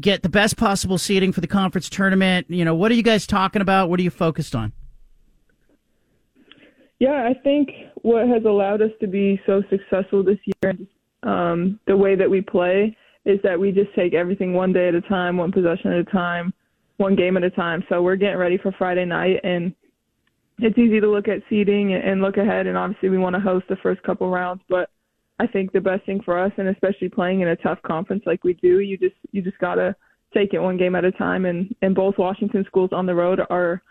get 0.00 0.22
the 0.22 0.28
best 0.28 0.56
possible 0.56 0.98
seating 0.98 1.32
for 1.32 1.40
the 1.40 1.46
conference 1.46 1.88
tournament? 1.88 2.46
You 2.48 2.64
know, 2.64 2.74
what 2.74 2.90
are 2.90 2.94
you 2.94 3.02
guys 3.02 3.26
talking 3.26 3.62
about? 3.62 3.90
What 3.90 4.00
are 4.00 4.02
you 4.02 4.10
focused 4.10 4.54
on? 4.54 4.72
Yeah, 6.98 7.28
I 7.28 7.34
think 7.42 7.70
what 8.02 8.28
has 8.28 8.44
allowed 8.44 8.80
us 8.80 8.92
to 9.00 9.06
be 9.06 9.40
so 9.46 9.62
successful 9.68 10.22
this 10.22 10.38
year, 10.44 10.74
um, 11.22 11.80
the 11.86 11.96
way 11.96 12.14
that 12.14 12.30
we 12.30 12.40
play, 12.40 12.96
is 13.24 13.40
that 13.42 13.58
we 13.58 13.72
just 13.72 13.94
take 13.94 14.14
everything 14.14 14.54
one 14.54 14.72
day 14.72 14.88
at 14.88 14.94
a 14.94 15.00
time, 15.02 15.36
one 15.36 15.52
possession 15.52 15.92
at 15.92 15.98
a 15.98 16.04
time 16.04 16.52
one 16.96 17.16
game 17.16 17.36
at 17.36 17.42
a 17.42 17.50
time. 17.50 17.84
So 17.88 18.02
we're 18.02 18.16
getting 18.16 18.38
ready 18.38 18.58
for 18.58 18.72
Friday 18.72 19.04
night, 19.04 19.40
and 19.42 19.74
it's 20.58 20.78
easy 20.78 21.00
to 21.00 21.08
look 21.10 21.28
at 21.28 21.42
seeding 21.48 21.94
and 21.94 22.22
look 22.22 22.36
ahead. 22.36 22.66
And 22.66 22.76
obviously, 22.76 23.08
we 23.08 23.18
want 23.18 23.34
to 23.34 23.40
host 23.40 23.66
the 23.68 23.76
first 23.76 24.02
couple 24.02 24.30
rounds, 24.30 24.62
but 24.68 24.90
I 25.40 25.46
think 25.46 25.72
the 25.72 25.80
best 25.80 26.06
thing 26.06 26.20
for 26.24 26.38
us, 26.38 26.52
and 26.58 26.68
especially 26.68 27.08
playing 27.08 27.40
in 27.40 27.48
a 27.48 27.56
tough 27.56 27.78
conference 27.82 28.22
like 28.24 28.44
we 28.44 28.54
do, 28.54 28.80
you 28.80 28.96
just 28.96 29.16
you 29.32 29.42
just 29.42 29.58
gotta 29.58 29.96
take 30.32 30.54
it 30.54 30.60
one 30.60 30.76
game 30.76 30.94
at 30.94 31.04
a 31.04 31.12
time. 31.12 31.44
And 31.44 31.74
and 31.82 31.94
both 31.94 32.18
Washington 32.18 32.64
schools 32.66 32.90
on 32.92 33.06
the 33.06 33.14
road 33.14 33.40
are 33.50 33.82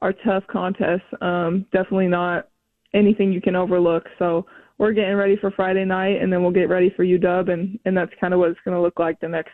are 0.00 0.12
tough 0.12 0.44
contests. 0.50 1.02
Um, 1.20 1.66
definitely 1.72 2.08
not 2.08 2.48
anything 2.94 3.32
you 3.32 3.40
can 3.40 3.56
overlook. 3.56 4.04
So 4.18 4.46
we're 4.78 4.92
getting 4.92 5.16
ready 5.16 5.36
for 5.36 5.50
Friday 5.50 5.84
night, 5.84 6.20
and 6.20 6.32
then 6.32 6.42
we'll 6.42 6.52
get 6.52 6.68
ready 6.68 6.92
for 6.94 7.04
UW, 7.04 7.52
and 7.52 7.78
and 7.84 7.96
that's 7.96 8.12
kind 8.20 8.32
of 8.32 8.40
what 8.40 8.50
it's 8.50 8.60
going 8.64 8.76
to 8.76 8.82
look 8.82 8.98
like 8.98 9.20
the 9.20 9.28
next 9.28 9.52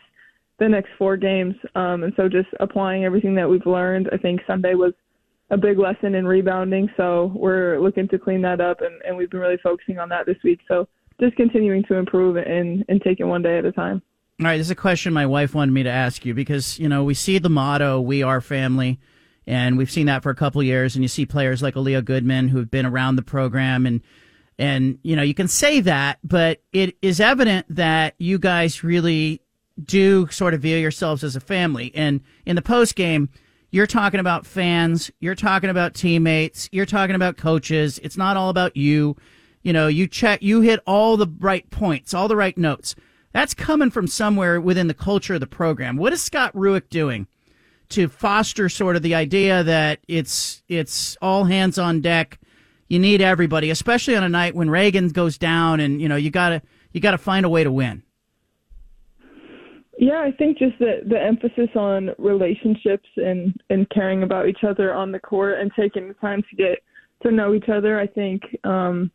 the 0.59 0.69
next 0.69 0.91
four 0.99 1.17
games. 1.17 1.55
Um, 1.75 2.03
and 2.03 2.13
so 2.17 2.29
just 2.29 2.49
applying 2.61 3.05
everything 3.05 3.35
that 3.37 3.49
we've 3.49 3.65
learned. 3.67 4.09
I 4.13 4.17
think 4.17 4.41
Sunday 4.47 4.75
was 4.75 4.93
a 5.51 5.57
big 5.57 5.79
lesson 5.79 6.15
in 6.15 6.27
rebounding. 6.27 6.91
So 6.97 7.33
we're 7.35 7.81
looking 7.81 8.09
to 8.09 8.19
clean 8.19 8.43
that 8.43 8.61
up, 8.61 8.81
and, 8.81 9.01
and 9.07 9.17
we've 9.17 9.31
been 9.31 9.41
really 9.41 9.59
focusing 9.63 9.99
on 9.99 10.09
that 10.11 10.27
this 10.27 10.37
week. 10.45 10.61
So 10.69 10.89
just 11.21 11.37
continuing 11.37 11.85
to 11.85 11.95
improve 11.95 12.37
and, 12.37 12.85
and 12.89 13.01
take 13.03 13.21
it 13.21 13.25
one 13.25 13.43
day 13.43 13.59
at 13.59 13.65
a 13.65 13.73
time. 13.73 14.03
All 14.41 14.47
right, 14.47 14.57
this 14.57 14.69
is 14.69 14.71
a 14.71 14.77
question 14.77 15.13
my 15.13 15.27
wife 15.27 15.55
wanted 15.55 15.73
me 15.73 15.83
to 15.83 15.91
ask 15.91 16.25
you 16.25 16.33
because, 16.33 16.79
you 16.79 16.89
know, 16.89 17.03
we 17.03 17.15
see 17.15 17.39
the 17.39 17.49
motto, 17.49 18.01
we 18.01 18.23
are 18.23 18.41
family, 18.41 19.01
and 19.47 19.77
we've 19.77 19.91
seen 19.91 20.07
that 20.07 20.23
for 20.23 20.31
a 20.31 20.35
couple 20.35 20.63
years, 20.63 20.95
and 20.95 21.03
you 21.03 21.09
see 21.09 21.27
players 21.27 21.61
like 21.61 21.75
Aaliyah 21.75 22.05
Goodman 22.05 22.49
who've 22.49 22.71
been 22.71 22.87
around 22.87 23.17
the 23.17 23.23
program 23.23 23.87
and 23.87 24.01
and 24.61 24.99
you 25.05 25.15
know 25.15 25.23
you 25.23 25.35
can 25.35 25.47
say 25.47 25.81
that 25.81 26.19
but 26.25 26.61
it 26.73 26.97
is 27.01 27.21
evident 27.21 27.65
that 27.71 28.15
you 28.19 28.41
guys 28.41 28.83
really 28.83 29.41
do 29.83 30.27
sort 30.29 30.55
of 30.55 30.61
view 30.61 30.77
yourselves 30.77 31.25
as 31.25 31.37
a 31.37 31.41
family. 31.41 31.93
And 31.95 32.21
in 32.47 32.57
the 32.57 32.63
post 32.63 32.95
game, 32.95 33.29
you're 33.71 33.87
talking 33.87 34.21
about 34.21 34.47
fans, 34.47 35.11
you're 35.21 35.35
talking 35.35 35.71
about 35.71 35.95
teammates, 35.95 36.69
you're 36.73 36.87
talking 36.87 37.15
about 37.15 37.37
coaches. 37.37 37.99
It's 38.03 38.17
not 38.17 38.37
all 38.37 38.49
about 38.51 38.77
you. 38.77 39.17
You 39.63 39.73
know, 39.73 39.89
you 39.89 40.07
check, 40.07 40.43
you 40.43 40.61
hit 40.61 40.81
all 40.87 41.17
the 41.17 41.27
right 41.39 41.69
points, 41.71 42.15
all 42.15 42.29
the 42.29 42.37
right 42.37 42.57
notes. 42.57 42.95
That's 43.33 43.55
coming 43.55 43.91
from 43.91 44.07
somewhere 44.07 44.61
within 44.61 44.87
the 44.87 44.95
culture 44.95 45.35
of 45.35 45.41
the 45.41 45.47
program. 45.47 45.97
What 45.97 46.13
is 46.13 46.23
Scott 46.23 46.53
Rueck 46.55 46.89
doing 46.89 47.27
to 47.91 48.09
foster 48.09 48.69
sort 48.69 48.97
of 48.97 49.03
the 49.03 49.15
idea 49.15 49.63
that 49.65 50.01
it's 50.09 50.63
it's 50.69 51.17
all 51.23 51.45
hands 51.45 51.79
on 51.79 52.01
deck. 52.01 52.39
You 52.89 52.99
need 52.99 53.21
everybody, 53.21 53.71
especially 53.71 54.17
on 54.17 54.25
a 54.25 54.29
night 54.29 54.55
when 54.55 54.69
Raegan 54.69 55.13
goes 55.13 55.39
down, 55.39 55.81
and 55.81 56.01
you 56.01 56.09
know 56.09 56.17
you 56.17 56.31
gotta 56.31 56.63
you 56.93 57.01
gotta 57.01 57.19
find 57.19 57.45
a 57.45 57.49
way 57.49 57.65
to 57.65 57.73
win. 57.73 58.03
Yeah, 59.99 60.21
I 60.21 60.33
think 60.33 60.59
just 60.59 60.79
the 60.79 61.01
the 61.07 61.21
emphasis 61.21 61.71
on 61.75 62.11
relationships 62.19 63.09
and 63.17 63.55
and 63.71 63.89
caring 63.91 64.23
about 64.23 64.49
each 64.49 64.65
other 64.67 64.95
on 64.95 65.13
the 65.13 65.19
court 65.19 65.59
and 65.61 65.71
taking 65.79 66.09
the 66.09 66.15
time 66.15 66.43
to 66.51 66.57
get 66.57 66.83
to 67.23 67.33
know 67.33 67.55
each 67.55 67.69
other. 67.69 67.99
I 67.99 68.07
think 68.07 68.43
um, 68.65 69.11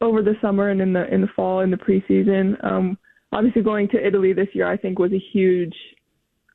over 0.00 0.22
the 0.22 0.34
summer 0.40 0.70
and 0.70 0.80
in 0.80 0.92
the 0.92 1.12
in 1.12 1.20
the 1.20 1.28
fall 1.34 1.60
in 1.60 1.70
the 1.70 1.76
preseason, 1.76 2.62
um, 2.64 2.98
obviously 3.32 3.62
going 3.62 3.88
to 3.88 4.06
Italy 4.06 4.32
this 4.32 4.48
year, 4.52 4.66
I 4.66 4.76
think 4.76 4.98
was 4.98 5.12
a 5.12 5.22
huge 5.32 5.74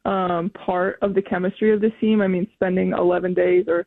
um, 0.06 0.50
part 0.52 0.98
of 1.02 1.14
the 1.14 1.22
chemistry 1.22 1.74
of 1.74 1.82
the 1.82 1.92
team. 2.00 2.22
I 2.22 2.28
mean, 2.28 2.48
spending 2.54 2.94
11 2.98 3.34
days 3.34 3.66
or 3.68 3.86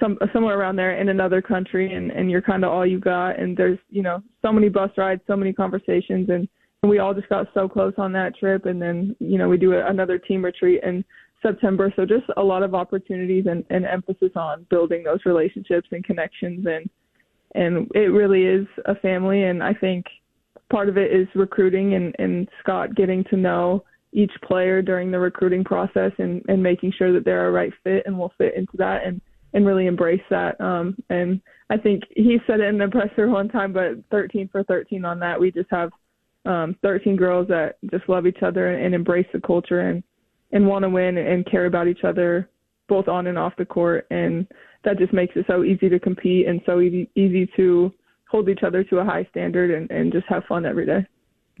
some 0.00 0.18
somewhere 0.32 0.58
around 0.58 0.76
there 0.76 1.00
in 1.00 1.08
another 1.08 1.40
country, 1.40 1.94
and 1.94 2.10
and 2.10 2.30
you're 2.30 2.42
kind 2.42 2.64
of 2.64 2.72
all 2.72 2.86
you 2.86 2.98
got. 2.98 3.38
And 3.38 3.56
there's 3.56 3.78
you 3.90 4.02
know 4.02 4.22
so 4.42 4.52
many 4.52 4.68
bus 4.68 4.90
rides, 4.96 5.22
so 5.26 5.36
many 5.36 5.52
conversations, 5.52 6.28
and, 6.28 6.48
and 6.82 6.90
we 6.90 6.98
all 6.98 7.14
just 7.14 7.28
got 7.28 7.46
so 7.54 7.68
close 7.68 7.94
on 7.96 8.12
that 8.12 8.36
trip. 8.36 8.66
And 8.66 8.80
then 8.80 9.16
you 9.18 9.38
know 9.38 9.48
we 9.48 9.56
do 9.56 9.74
another 9.74 10.18
team 10.18 10.44
retreat 10.44 10.80
in 10.82 11.04
September, 11.42 11.92
so 11.96 12.04
just 12.04 12.24
a 12.36 12.42
lot 12.42 12.62
of 12.62 12.74
opportunities 12.74 13.44
and, 13.46 13.64
and 13.70 13.84
emphasis 13.84 14.32
on 14.36 14.66
building 14.68 15.04
those 15.04 15.20
relationships 15.24 15.88
and 15.92 16.04
connections, 16.04 16.66
and 16.66 16.90
and 17.56 17.90
it 17.94 18.12
really 18.12 18.44
is 18.44 18.66
a 18.84 18.94
family. 18.96 19.44
And 19.44 19.62
I 19.62 19.74
think 19.74 20.06
part 20.70 20.88
of 20.88 20.96
it 20.96 21.12
is 21.12 21.28
recruiting 21.34 21.94
and 21.94 22.14
and 22.18 22.48
Scott 22.60 22.94
getting 22.94 23.24
to 23.30 23.36
know 23.36 23.84
each 24.12 24.32
player 24.42 24.80
during 24.80 25.10
the 25.10 25.18
recruiting 25.18 25.62
process 25.62 26.10
and, 26.18 26.42
and 26.48 26.62
making 26.62 26.92
sure 26.96 27.12
that 27.12 27.24
they're 27.24 27.48
a 27.48 27.52
right 27.52 27.72
fit 27.84 28.02
and 28.06 28.18
will 28.18 28.32
fit 28.38 28.56
into 28.56 28.76
that 28.78 29.04
and, 29.04 29.20
and 29.52 29.66
really 29.66 29.86
embrace 29.86 30.22
that. 30.30 30.58
Um, 30.58 30.96
and 31.10 31.40
I 31.68 31.76
think 31.76 32.02
he 32.14 32.38
said 32.46 32.60
it 32.60 32.68
in 32.68 32.78
the 32.78 32.88
presser 32.88 33.28
one 33.28 33.48
time, 33.48 33.74
but 33.74 34.02
13 34.10 34.48
for 34.50 34.62
13 34.64 35.04
on 35.04 35.18
that. 35.20 35.38
We 35.38 35.50
just 35.50 35.68
have 35.70 35.90
um, 36.46 36.76
13 36.82 37.16
girls 37.16 37.46
that 37.48 37.76
just 37.90 38.08
love 38.08 38.26
each 38.26 38.42
other 38.42 38.68
and, 38.68 38.86
and 38.86 38.94
embrace 38.94 39.26
the 39.34 39.40
culture 39.40 39.80
and, 39.80 40.02
and 40.52 40.66
want 40.66 40.84
to 40.84 40.88
win 40.88 41.18
and 41.18 41.44
care 41.44 41.66
about 41.66 41.88
each 41.88 42.04
other 42.04 42.48
both 42.88 43.08
on 43.08 43.26
and 43.26 43.36
off 43.36 43.52
the 43.58 43.66
court. 43.66 44.06
And 44.10 44.46
that 44.84 44.98
just 44.98 45.12
makes 45.12 45.34
it 45.36 45.44
so 45.46 45.64
easy 45.64 45.88
to 45.88 45.98
compete 45.98 46.46
and 46.46 46.60
so 46.66 46.80
easy, 46.80 47.08
easy 47.14 47.50
to 47.56 47.92
hold 48.28 48.48
each 48.48 48.62
other 48.62 48.84
to 48.84 48.98
a 48.98 49.04
high 49.04 49.26
standard 49.30 49.70
and, 49.70 49.90
and 49.90 50.12
just 50.12 50.26
have 50.26 50.44
fun 50.44 50.66
every 50.66 50.86
day. 50.86 51.06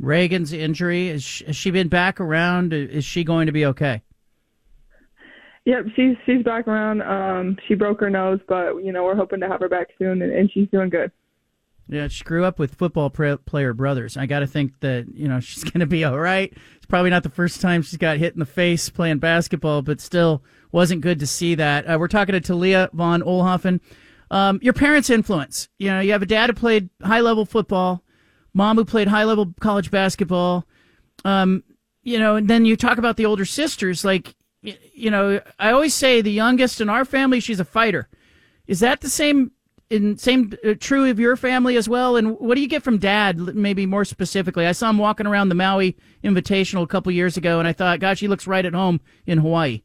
Raegan's 0.00 0.52
injury 0.52 1.08
is 1.08 1.22
she, 1.22 1.44
has 1.46 1.56
she 1.56 1.70
been 1.70 1.88
back 1.88 2.20
around? 2.20 2.72
Is 2.72 3.04
she 3.04 3.24
going 3.24 3.46
to 3.46 3.52
be 3.52 3.64
okay? 3.66 4.02
Yep, 5.64 5.86
she's 5.96 6.16
she's 6.24 6.44
back 6.44 6.68
around. 6.68 7.02
Um, 7.02 7.56
she 7.66 7.74
broke 7.74 7.98
her 8.00 8.10
nose, 8.10 8.38
but 8.46 8.76
you 8.84 8.92
know 8.92 9.02
we're 9.02 9.16
hoping 9.16 9.40
to 9.40 9.48
have 9.48 9.60
her 9.60 9.68
back 9.68 9.88
soon, 9.98 10.22
and, 10.22 10.32
and 10.32 10.50
she's 10.52 10.68
doing 10.70 10.90
good. 10.90 11.10
Yeah, 11.88 12.08
she 12.08 12.24
grew 12.24 12.44
up 12.44 12.58
with 12.58 12.74
football 12.74 13.10
player 13.10 13.72
brothers. 13.72 14.16
I 14.16 14.26
got 14.26 14.40
to 14.40 14.46
think 14.46 14.80
that 14.80 15.06
you 15.14 15.28
know 15.28 15.40
she's 15.40 15.64
going 15.64 15.80
to 15.80 15.86
be 15.86 16.04
all 16.04 16.18
right. 16.18 16.52
It's 16.76 16.86
probably 16.86 17.10
not 17.10 17.22
the 17.22 17.30
first 17.30 17.60
time 17.60 17.82
she's 17.82 17.98
got 17.98 18.18
hit 18.18 18.34
in 18.34 18.40
the 18.40 18.46
face 18.46 18.88
playing 18.88 19.18
basketball, 19.18 19.82
but 19.82 20.00
still 20.00 20.42
wasn't 20.72 21.00
good 21.00 21.20
to 21.20 21.26
see 21.26 21.54
that. 21.54 21.84
Uh, 21.84 21.96
we're 21.98 22.08
talking 22.08 22.32
to 22.32 22.40
Talia 22.40 22.90
von 22.92 23.22
Oelhoffen. 23.22 23.80
Um, 24.30 24.58
your 24.60 24.72
parents' 24.72 25.10
influence. 25.10 25.68
You 25.78 25.90
know, 25.90 26.00
you 26.00 26.12
have 26.12 26.22
a 26.22 26.26
dad 26.26 26.50
who 26.50 26.54
played 26.54 26.90
high 27.02 27.20
level 27.20 27.44
football 27.44 28.02
mom 28.56 28.78
who 28.78 28.84
played 28.86 29.06
high 29.06 29.24
level 29.24 29.54
college 29.60 29.90
basketball. 29.90 30.66
Um, 31.24 31.62
you 32.02 32.18
know, 32.18 32.36
and 32.36 32.48
then 32.48 32.64
you 32.64 32.74
talk 32.76 32.98
about 32.98 33.16
the 33.16 33.26
older 33.26 33.44
sisters. 33.44 34.04
Like, 34.04 34.34
you 34.62 35.10
know, 35.10 35.40
I 35.58 35.72
always 35.72 35.94
say 35.94 36.22
the 36.22 36.32
youngest 36.32 36.80
in 36.80 36.88
our 36.88 37.04
family, 37.04 37.38
she's 37.38 37.60
a 37.60 37.64
fighter. 37.64 38.08
Is 38.66 38.80
that 38.80 39.02
the 39.02 39.10
same? 39.10 39.52
In 39.88 40.16
same 40.16 40.52
uh, 40.66 40.74
true 40.80 41.08
of 41.08 41.20
your 41.20 41.36
family 41.36 41.76
as 41.76 41.88
well, 41.88 42.16
and 42.16 42.38
what 42.40 42.56
do 42.56 42.60
you 42.60 42.66
get 42.66 42.82
from 42.82 42.98
Dad? 42.98 43.38
Maybe 43.38 43.86
more 43.86 44.04
specifically, 44.04 44.66
I 44.66 44.72
saw 44.72 44.90
him 44.90 44.98
walking 44.98 45.28
around 45.28 45.48
the 45.48 45.54
Maui 45.54 45.96
Invitational 46.24 46.82
a 46.82 46.88
couple 46.88 47.12
years 47.12 47.36
ago, 47.36 47.60
and 47.60 47.68
I 47.68 47.72
thought, 47.72 48.00
gosh, 48.00 48.18
he 48.18 48.26
looks 48.26 48.48
right 48.48 48.64
at 48.66 48.74
home 48.74 49.00
in 49.26 49.38
Hawaii. 49.38 49.82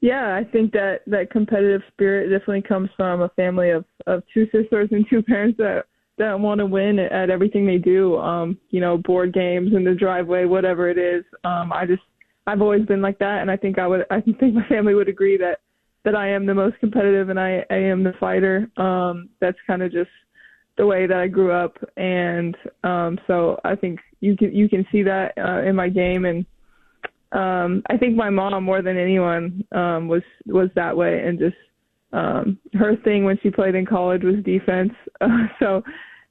Yeah, 0.00 0.34
I 0.34 0.44
think 0.44 0.72
that 0.72 1.02
that 1.06 1.30
competitive 1.30 1.82
spirit 1.92 2.30
definitely 2.30 2.62
comes 2.62 2.88
from 2.96 3.22
a 3.22 3.28
family 3.30 3.70
of 3.70 3.84
of 4.06 4.22
two 4.32 4.46
sisters 4.46 4.88
and 4.90 5.06
two 5.10 5.22
parents 5.22 5.58
that 5.58 5.84
that 6.18 6.38
want 6.38 6.58
to 6.58 6.66
win 6.66 6.98
at 6.98 7.30
everything 7.30 7.66
they 7.66 7.78
do. 7.78 8.16
Um, 8.18 8.58
you 8.70 8.80
know, 8.80 8.98
board 8.98 9.32
games 9.32 9.72
in 9.74 9.84
the 9.84 9.94
driveway, 9.94 10.44
whatever 10.46 10.88
it 10.88 10.98
is. 10.98 11.24
Um, 11.44 11.72
I 11.72 11.86
just 11.86 12.02
I've 12.46 12.62
always 12.62 12.84
been 12.86 13.02
like 13.02 13.18
that, 13.18 13.40
and 13.40 13.50
I 13.50 13.56
think 13.56 13.78
I 13.78 13.86
would 13.86 14.06
I 14.10 14.20
think 14.40 14.54
my 14.54 14.66
family 14.68 14.94
would 14.94 15.08
agree 15.08 15.36
that 15.36 15.60
that 16.04 16.14
I 16.14 16.28
am 16.28 16.46
the 16.46 16.54
most 16.54 16.78
competitive 16.80 17.28
and 17.28 17.38
I, 17.38 17.64
I 17.70 17.76
am 17.76 18.02
the 18.02 18.14
fighter. 18.18 18.68
Um, 18.76 19.28
that's 19.40 19.58
kind 19.66 19.82
of 19.82 19.92
just 19.92 20.10
the 20.76 20.86
way 20.86 21.06
that 21.06 21.18
I 21.18 21.26
grew 21.26 21.52
up, 21.52 21.76
and 21.96 22.56
um, 22.84 23.18
so 23.26 23.60
I 23.64 23.74
think 23.74 24.00
you 24.20 24.36
can 24.36 24.54
you 24.54 24.68
can 24.68 24.86
see 24.90 25.02
that 25.02 25.32
uh, 25.36 25.62
in 25.62 25.76
my 25.76 25.88
game, 25.90 26.24
and 26.24 26.46
um, 27.32 27.82
I 27.90 27.98
think 27.98 28.16
my 28.16 28.30
mom 28.30 28.64
more 28.64 28.80
than 28.80 28.96
anyone 28.96 29.64
um, 29.72 30.08
was 30.08 30.22
was 30.46 30.70
that 30.76 30.96
way, 30.96 31.20
and 31.26 31.38
just 31.38 31.56
um, 32.12 32.58
her 32.74 32.96
thing 33.04 33.24
when 33.24 33.38
she 33.42 33.50
played 33.50 33.74
in 33.74 33.84
college 33.84 34.22
was 34.22 34.42
defense. 34.44 34.92
Uh, 35.22 35.46
so 35.58 35.82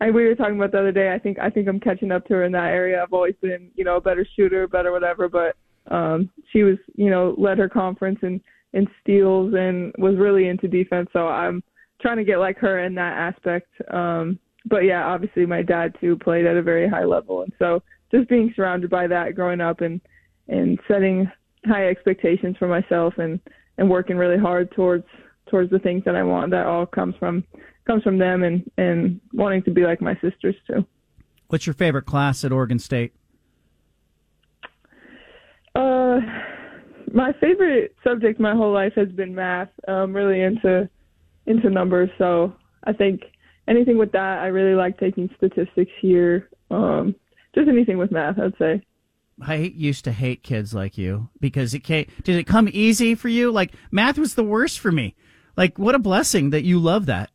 and 0.01 0.15
we 0.15 0.25
were 0.25 0.35
talking 0.35 0.55
about 0.55 0.71
the 0.71 0.79
other 0.79 0.91
day. 0.91 1.13
I 1.13 1.19
think 1.19 1.39
I 1.39 1.49
think 1.49 1.67
I'm 1.67 1.79
catching 1.79 2.11
up 2.11 2.25
to 2.27 2.35
her 2.35 2.43
in 2.45 2.51
that 2.53 2.69
area. 2.69 3.01
I've 3.03 3.13
always 3.13 3.35
been, 3.41 3.69
you 3.75 3.83
know, 3.83 3.97
a 3.97 4.01
better 4.01 4.25
shooter, 4.35 4.67
better 4.67 4.91
whatever. 4.91 5.27
But 5.27 5.55
um, 5.93 6.29
she 6.51 6.63
was, 6.63 6.77
you 6.95 7.09
know, 7.09 7.35
led 7.37 7.57
her 7.57 7.69
conference 7.69 8.19
in 8.23 8.41
in 8.73 8.87
steals 9.01 9.53
and 9.57 9.93
was 9.97 10.15
really 10.17 10.47
into 10.47 10.67
defense. 10.67 11.09
So 11.13 11.27
I'm 11.27 11.63
trying 12.01 12.17
to 12.17 12.23
get 12.23 12.37
like 12.37 12.57
her 12.59 12.79
in 12.79 12.95
that 12.95 13.17
aspect. 13.17 13.69
Um, 13.91 14.39
but 14.65 14.79
yeah, 14.79 15.05
obviously 15.05 15.45
my 15.45 15.61
dad 15.61 15.95
too 15.99 16.17
played 16.17 16.45
at 16.45 16.57
a 16.57 16.61
very 16.61 16.87
high 16.87 17.05
level, 17.05 17.41
and 17.43 17.53
so 17.59 17.81
just 18.11 18.29
being 18.29 18.53
surrounded 18.55 18.89
by 18.89 19.07
that 19.07 19.35
growing 19.35 19.61
up 19.61 19.81
and 19.81 20.01
and 20.47 20.79
setting 20.87 21.31
high 21.65 21.87
expectations 21.87 22.55
for 22.57 22.67
myself 22.67 23.13
and 23.17 23.39
and 23.77 23.89
working 23.89 24.17
really 24.17 24.37
hard 24.37 24.71
towards 24.71 25.05
towards 25.49 25.71
the 25.71 25.79
things 25.79 26.03
that 26.05 26.15
I 26.15 26.23
want. 26.23 26.51
That 26.51 26.65
all 26.65 26.85
comes 26.85 27.15
from 27.17 27.43
comes 27.87 28.03
from 28.03 28.17
them 28.17 28.43
and 28.43 28.69
and 28.77 29.19
wanting 29.33 29.63
to 29.63 29.71
be 29.71 29.83
like 29.83 30.01
my 30.01 30.13
sisters 30.15 30.55
too. 30.67 30.85
What's 31.47 31.65
your 31.65 31.73
favorite 31.73 32.05
class 32.05 32.43
at 32.43 32.51
Oregon 32.51 32.77
State? 32.77 33.13
Uh, 35.73 36.19
my 37.13 37.33
favorite 37.39 37.95
subject 38.03 38.39
my 38.39 38.53
whole 38.53 38.73
life 38.73 38.93
has 38.95 39.09
been 39.09 39.33
math. 39.35 39.69
I'm 39.87 40.13
really 40.13 40.41
into 40.41 40.89
into 41.45 41.69
numbers, 41.69 42.09
so 42.17 42.53
I 42.83 42.93
think 42.93 43.21
anything 43.67 43.97
with 43.97 44.11
that. 44.11 44.39
I 44.39 44.47
really 44.47 44.75
like 44.75 44.99
taking 44.99 45.29
statistics 45.37 45.91
here. 46.01 46.49
Um, 46.71 47.15
just 47.55 47.67
anything 47.67 47.97
with 47.97 48.11
math, 48.11 48.37
I'd 48.39 48.57
say. 48.57 48.83
I 49.41 49.55
used 49.55 50.03
to 50.03 50.11
hate 50.11 50.43
kids 50.43 50.73
like 50.73 50.97
you 50.97 51.29
because 51.39 51.73
it 51.73 51.79
came. 51.79 52.07
Did 52.23 52.35
it 52.35 52.45
come 52.45 52.69
easy 52.71 53.15
for 53.15 53.29
you? 53.29 53.51
Like 53.51 53.73
math 53.91 54.17
was 54.17 54.35
the 54.35 54.43
worst 54.43 54.79
for 54.79 54.91
me. 54.91 55.15
Like 55.55 55.79
what 55.79 55.95
a 55.95 55.99
blessing 55.99 56.49
that 56.51 56.63
you 56.63 56.79
love 56.79 57.05
that. 57.05 57.31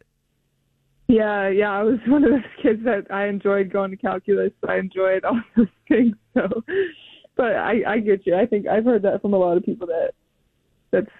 Yeah, 1.09 1.49
yeah, 1.49 1.71
I 1.71 1.83
was 1.83 1.99
one 2.07 2.25
of 2.25 2.31
those 2.31 2.41
kids 2.63 2.85
that 2.85 3.07
I 3.11 3.27
enjoyed 3.27 3.73
going 3.73 3.91
to 3.91 3.97
calculus. 3.97 4.53
I 4.67 4.77
enjoyed 4.77 5.25
all 5.25 5.41
those 5.57 5.67
things. 5.89 6.17
So, 6.35 6.63
but 7.37 7.55
I, 7.57 7.83
I 7.87 7.99
get 8.01 8.27
you. 8.27 8.35
I 8.37 8.47
think 8.47 8.67
I've 8.67 8.85
heard 8.85 9.03
that 9.03 9.23
from 9.23 9.35
a 9.35 9.39
lot 9.39 9.57
of 9.57 9.65
people 9.65 9.87
that 9.89 10.13
that's 10.91 11.11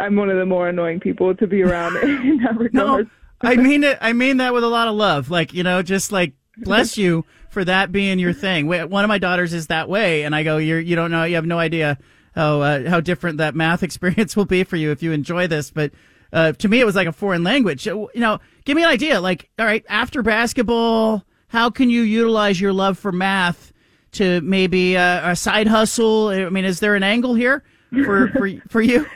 I'm 0.00 0.16
one 0.16 0.28
of 0.30 0.36
the 0.36 0.46
more 0.46 0.68
annoying 0.68 1.00
people 1.00 1.34
to 1.34 1.46
be 1.46 1.62
around 1.62 1.96
in 2.02 2.40
that 2.44 2.58
regard. 2.58 3.06
No, 3.06 3.10
I 3.40 3.56
mean 3.56 3.84
it. 3.84 3.98
I 4.00 4.12
mean 4.12 4.38
that 4.38 4.52
with 4.52 4.64
a 4.64 4.68
lot 4.68 4.88
of 4.88 4.94
love. 4.94 5.30
Like 5.30 5.54
you 5.54 5.62
know, 5.62 5.82
just 5.82 6.12
like 6.12 6.34
bless 6.58 6.96
you 6.96 7.24
for 7.50 7.64
that 7.64 7.92
being 7.92 8.18
your 8.18 8.32
thing. 8.32 8.66
One 8.66 9.04
of 9.04 9.08
my 9.08 9.18
daughters 9.18 9.52
is 9.52 9.68
that 9.68 9.88
way, 9.88 10.24
and 10.24 10.34
I 10.34 10.42
go, 10.42 10.58
you're 10.58 10.80
you 10.80 10.96
don't 10.96 11.10
know, 11.10 11.24
you 11.24 11.36
have 11.36 11.46
no 11.46 11.58
idea 11.58 11.98
how 12.34 12.60
uh, 12.60 12.88
how 12.88 13.00
different 13.00 13.38
that 13.38 13.54
math 13.54 13.82
experience 13.82 14.36
will 14.36 14.44
be 14.44 14.64
for 14.64 14.76
you 14.76 14.90
if 14.90 15.02
you 15.02 15.12
enjoy 15.12 15.46
this, 15.46 15.70
but 15.70 15.92
uh, 16.32 16.52
to 16.52 16.68
me, 16.68 16.80
it 16.80 16.84
was 16.84 16.96
like 16.96 17.08
a 17.08 17.12
foreign 17.12 17.42
language. 17.42 17.86
You 17.86 18.08
know, 18.14 18.40
give 18.64 18.76
me 18.76 18.82
an 18.82 18.88
idea. 18.88 19.20
Like, 19.20 19.48
all 19.58 19.64
right, 19.66 19.84
after 19.88 20.22
basketball, 20.22 21.24
how 21.48 21.70
can 21.70 21.88
you 21.88 22.02
utilize 22.02 22.60
your 22.60 22.72
love 22.72 22.98
for 22.98 23.12
math 23.12 23.72
to 24.16 24.40
maybe 24.42 24.96
uh, 24.96 25.30
a 25.30 25.36
side 25.36 25.66
hustle? 25.66 26.28
I 26.28 26.48
mean, 26.48 26.64
is 26.64 26.80
there 26.80 26.94
an 26.94 27.02
angle 27.02 27.34
here 27.34 27.62
for 28.04 28.28
for 28.36 28.50
for 28.68 28.82
you? 28.82 29.06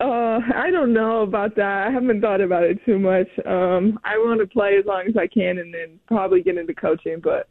Uh, 0.00 0.40
I 0.54 0.70
don't 0.70 0.94
know 0.94 1.22
about 1.22 1.56
that. 1.56 1.88
I 1.88 1.90
haven't 1.90 2.22
thought 2.22 2.40
about 2.40 2.64
it 2.64 2.78
too 2.86 2.98
much. 2.98 3.28
Um, 3.44 4.00
I 4.02 4.16
want 4.16 4.40
to 4.40 4.46
play 4.46 4.78
as 4.78 4.86
long 4.86 5.04
as 5.06 5.16
I 5.16 5.26
can, 5.26 5.58
and 5.58 5.72
then 5.74 6.00
probably 6.06 6.42
get 6.42 6.56
into 6.56 6.74
coaching. 6.74 7.20
But 7.22 7.48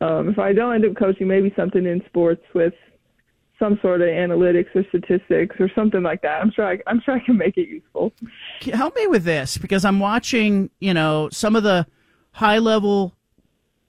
um, 0.00 0.28
if 0.28 0.38
I 0.38 0.52
don't 0.52 0.74
end 0.74 0.84
up 0.84 0.96
coaching, 0.96 1.28
maybe 1.28 1.52
something 1.56 1.86
in 1.86 2.02
sports 2.08 2.42
with 2.54 2.74
some 3.62 3.78
sort 3.80 4.00
of 4.00 4.08
analytics 4.08 4.74
or 4.74 4.84
statistics 4.88 5.54
or 5.60 5.70
something 5.74 6.02
like 6.02 6.20
that. 6.22 6.42
I'm 6.42 6.50
sure 6.50 6.66
I, 6.66 6.78
I'm 6.88 7.00
sure 7.00 7.14
I 7.14 7.20
can 7.20 7.36
make 7.36 7.56
it 7.56 7.68
useful. 7.68 8.12
Help 8.62 8.96
me 8.96 9.06
with 9.06 9.22
this 9.22 9.56
because 9.56 9.84
I'm 9.84 10.00
watching, 10.00 10.70
you 10.80 10.92
know, 10.92 11.28
some 11.30 11.54
of 11.54 11.62
the 11.62 11.86
high 12.32 12.58
level 12.58 13.14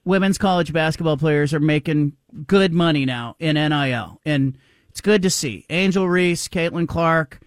women's 0.05 0.37
college 0.37 0.73
basketball 0.73 1.17
players 1.17 1.53
are 1.53 1.59
making 1.59 2.13
good 2.47 2.73
money 2.73 3.05
now 3.05 3.35
in 3.39 3.55
NIL. 3.55 4.19
And 4.25 4.57
It's 4.89 5.01
good 5.01 5.21
to 5.23 5.29
see. 5.29 5.65
Angel 5.69 6.07
Reese, 6.07 6.47
Caitlin 6.47 6.87
Clark, 6.87 7.39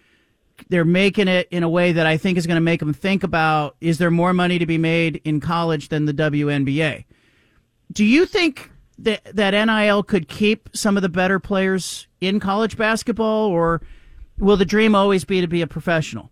they're 0.69 0.85
making 0.85 1.27
it 1.27 1.47
in 1.51 1.63
a 1.63 1.69
way 1.69 1.91
that 1.91 2.05
I 2.05 2.17
think 2.17 2.37
is 2.37 2.47
going 2.47 2.55
to 2.57 2.61
make 2.61 2.79
them 2.79 2.93
think 2.93 3.23
about 3.23 3.75
is 3.79 3.99
there 3.99 4.11
more 4.11 4.33
money 4.33 4.59
to 4.59 4.65
be 4.65 4.77
made 4.77 5.21
in 5.23 5.39
college 5.39 5.89
than 5.89 6.05
the 6.05 6.13
WNBA? 6.13 7.05
Do 7.91 8.03
you 8.03 8.25
think 8.25 8.71
that, 8.99 9.23
that 9.35 9.51
NIL 9.51 10.03
could 10.03 10.27
keep 10.27 10.69
some 10.73 10.97
of 10.97 11.03
the 11.03 11.09
better 11.09 11.39
players 11.39 12.07
in 12.19 12.39
college 12.39 12.75
basketball, 12.75 13.47
or 13.47 13.81
will 14.39 14.57
the 14.57 14.65
dream 14.65 14.95
always 14.95 15.23
be 15.23 15.39
to 15.41 15.47
be 15.47 15.61
a 15.61 15.67
professional? 15.67 16.31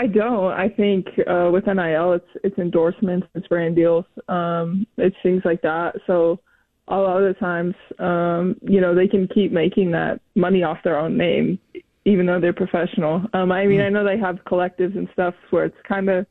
I 0.00 0.06
don't. 0.06 0.52
I 0.54 0.70
think 0.70 1.08
uh, 1.26 1.50
with 1.52 1.66
NIL, 1.66 2.14
it's 2.14 2.30
it's 2.42 2.58
endorsements, 2.58 3.26
it's 3.34 3.46
brand 3.48 3.76
deals, 3.76 4.06
um, 4.28 4.86
it's 4.96 5.16
things 5.22 5.42
like 5.44 5.60
that. 5.60 5.92
So 6.06 6.40
a 6.88 6.96
lot 6.96 7.22
of 7.22 7.34
the 7.34 7.38
times, 7.38 7.74
um, 7.98 8.56
you 8.62 8.80
know, 8.80 8.94
they 8.94 9.06
can 9.06 9.28
keep 9.28 9.52
making 9.52 9.90
that 9.90 10.22
money 10.34 10.62
off 10.62 10.78
their 10.84 10.98
own 10.98 11.18
name, 11.18 11.58
even 12.06 12.24
though 12.24 12.40
they're 12.40 12.54
professional. 12.54 13.26
Um, 13.34 13.52
I 13.52 13.66
mean, 13.66 13.82
I 13.82 13.90
know 13.90 14.02
they 14.02 14.18
have 14.18 14.36
collectives 14.50 14.96
and 14.96 15.06
stuff 15.12 15.34
where 15.50 15.66
it's 15.66 15.76
kind 15.86 16.08
of 16.08 16.24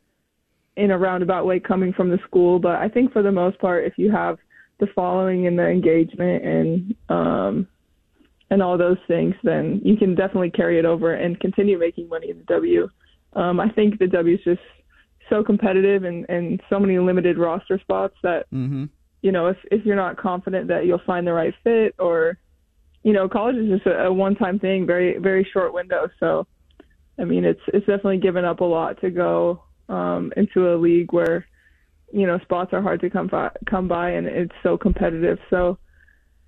in 0.75 0.89
a 0.89 0.97
roundabout 0.97 1.45
way 1.45 1.59
coming 1.59 1.93
from 1.93 2.09
the 2.09 2.17
school, 2.25 2.57
but 2.57 2.77
I 2.77 2.89
think 2.89 3.13
for 3.13 3.21
the 3.21 3.31
most 3.31 3.59
part, 3.59 3.85
if 3.85 3.93
you 3.97 4.11
have 4.11 4.39
the 4.79 4.87
following 4.95 5.45
and 5.45 5.59
the 5.59 5.67
engagement 5.67 6.43
and 6.43 6.95
um, 7.09 7.67
and 8.49 8.63
all 8.63 8.79
those 8.79 8.97
things, 9.07 9.35
then 9.43 9.79
you 9.85 9.95
can 9.95 10.15
definitely 10.15 10.49
carry 10.49 10.79
it 10.79 10.85
over 10.85 11.13
and 11.13 11.39
continue 11.39 11.77
making 11.77 12.09
money 12.09 12.31
in 12.31 12.39
the 12.39 12.45
W. 12.45 12.89
Um, 13.33 13.59
I 13.59 13.69
think 13.69 13.99
the 13.99 14.07
W 14.07 14.35
is 14.35 14.43
just 14.43 14.61
so 15.29 15.43
competitive 15.43 16.03
and, 16.03 16.25
and 16.29 16.61
so 16.69 16.79
many 16.79 16.97
limited 16.97 17.37
roster 17.37 17.79
spots 17.79 18.15
that 18.23 18.47
Mm-hmm. 18.53 18.85
you 19.21 19.31
know 19.31 19.47
if 19.47 19.57
if 19.71 19.85
you're 19.85 19.95
not 19.95 20.17
confident 20.17 20.67
that 20.69 20.85
you'll 20.85 21.01
find 21.05 21.27
the 21.27 21.33
right 21.33 21.53
fit 21.63 21.93
or 21.99 22.37
you 23.03 23.13
know 23.13 23.29
college 23.29 23.55
is 23.55 23.69
just 23.69 23.85
a, 23.85 24.05
a 24.05 24.13
one 24.13 24.35
time 24.35 24.59
thing, 24.59 24.85
very 24.85 25.17
very 25.19 25.47
short 25.53 25.73
window. 25.73 26.09
So 26.19 26.47
I 27.19 27.25
mean 27.25 27.45
it's 27.45 27.61
it's 27.67 27.85
definitely 27.85 28.17
given 28.17 28.45
up 28.45 28.61
a 28.61 28.65
lot 28.65 28.99
to 29.01 29.09
go 29.09 29.63
um, 29.87 30.31
into 30.35 30.73
a 30.73 30.75
league 30.77 31.13
where 31.13 31.45
you 32.11 32.25
know 32.25 32.39
spots 32.39 32.73
are 32.73 32.81
hard 32.81 33.01
to 33.01 33.09
come 33.09 33.27
by, 33.27 33.51
come 33.69 33.87
by 33.87 34.11
and 34.11 34.25
it's 34.25 34.55
so 34.63 34.77
competitive. 34.77 35.37
So 35.49 35.77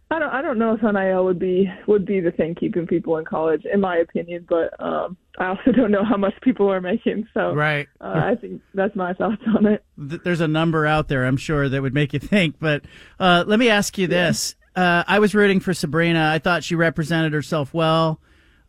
I 0.09 0.19
don't 0.19 0.29
I 0.29 0.41
don't 0.41 0.59
know 0.59 0.73
if 0.73 0.81
NIL 0.81 1.25
would 1.25 1.39
be 1.39 1.71
would 1.87 2.05
be 2.05 2.19
the 2.19 2.31
thing 2.31 2.55
keeping 2.55 2.87
people 2.87 3.17
in 3.17 3.25
college, 3.25 3.63
in 3.71 3.79
my 3.79 3.97
opinion. 3.97 4.45
But 4.49 4.73
um, 4.83 5.17
I 5.39 5.47
also 5.47 5.71
don't 5.75 5.91
know 5.91 6.03
how 6.03 6.17
much 6.17 6.33
people 6.41 6.71
are 6.71 6.81
making, 6.81 7.27
so 7.33 7.53
Right. 7.53 7.87
uh, 7.99 8.13
I 8.31 8.35
think 8.35 8.61
that's 8.73 8.95
my 8.95 9.13
thoughts 9.13 9.41
on 9.55 9.65
it. 9.65 9.83
There's 9.97 10.41
a 10.41 10.47
number 10.47 10.85
out 10.85 11.07
there, 11.07 11.25
I'm 11.25 11.37
sure, 11.37 11.69
that 11.69 11.81
would 11.81 11.93
make 11.93 12.13
you 12.13 12.19
think. 12.19 12.55
But 12.59 12.83
uh, 13.19 13.43
let 13.47 13.59
me 13.59 13.69
ask 13.69 13.97
you 13.97 14.07
this: 14.07 14.55
uh, 14.75 15.03
I 15.07 15.19
was 15.19 15.33
rooting 15.33 15.59
for 15.59 15.73
Sabrina. 15.73 16.29
I 16.33 16.39
thought 16.39 16.63
she 16.63 16.75
represented 16.75 17.33
herself 17.33 17.73
well. 17.73 18.19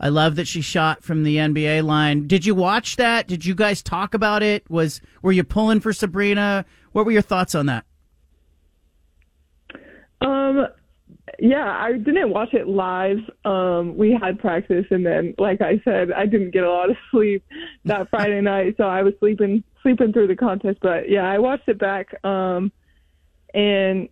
I 0.01 0.09
love 0.09 0.35
that 0.37 0.49
she 0.49 0.63
shot 0.63 1.05
from 1.05 1.23
the 1.23 1.37
NBA 1.37 1.85
line. 1.85 2.27
Did 2.27 2.45
you 2.45 2.55
watch 2.57 2.97
that? 2.97 3.29
Did 3.29 3.45
you 3.47 3.55
guys 3.55 3.83
talk 3.83 4.15
about 4.15 4.43
it? 4.43 4.69
Was 4.71 5.01
were 5.23 5.31
you 5.33 5.45
pulling 5.45 5.79
for 5.81 5.93
Sabrina? 5.93 6.65
What 6.93 7.07
were 7.07 7.13
your 7.13 7.23
thoughts 7.23 7.55
on 7.55 7.67
that? 7.67 7.85
Um, 10.21 10.67
yeah, 11.39 11.67
I 11.67 11.93
didn't 11.93 12.31
watch 12.31 12.53
it 12.53 12.69
live. 12.69 13.19
Um, 13.45 13.97
we 13.97 14.17
had 14.21 14.39
practice, 14.39 14.87
and 14.91 15.05
then, 15.05 15.35
like 15.39 15.61
I 15.61 15.81
said, 15.85 16.13
I 16.13 16.27
didn't 16.27 16.53
get 16.53 16.65
a 16.65 16.71
lot 16.71 16.91
of 16.91 16.97
sleep 17.11 17.45
that 17.85 18.09
Friday 18.11 18.41
night, 18.43 18.75
so 18.77 18.85
I 18.85 19.03
was 19.03 19.15
sleeping 19.21 19.65
sleeping 19.83 20.13
through 20.13 20.29
the 20.29 20.37
contest. 20.37 20.79
But 20.81 21.09
yeah, 21.09 21.29
I 21.29 21.39
watched 21.39 21.69
it 21.69 21.79
back, 21.79 22.15
um, 22.25 22.73
and 23.55 24.09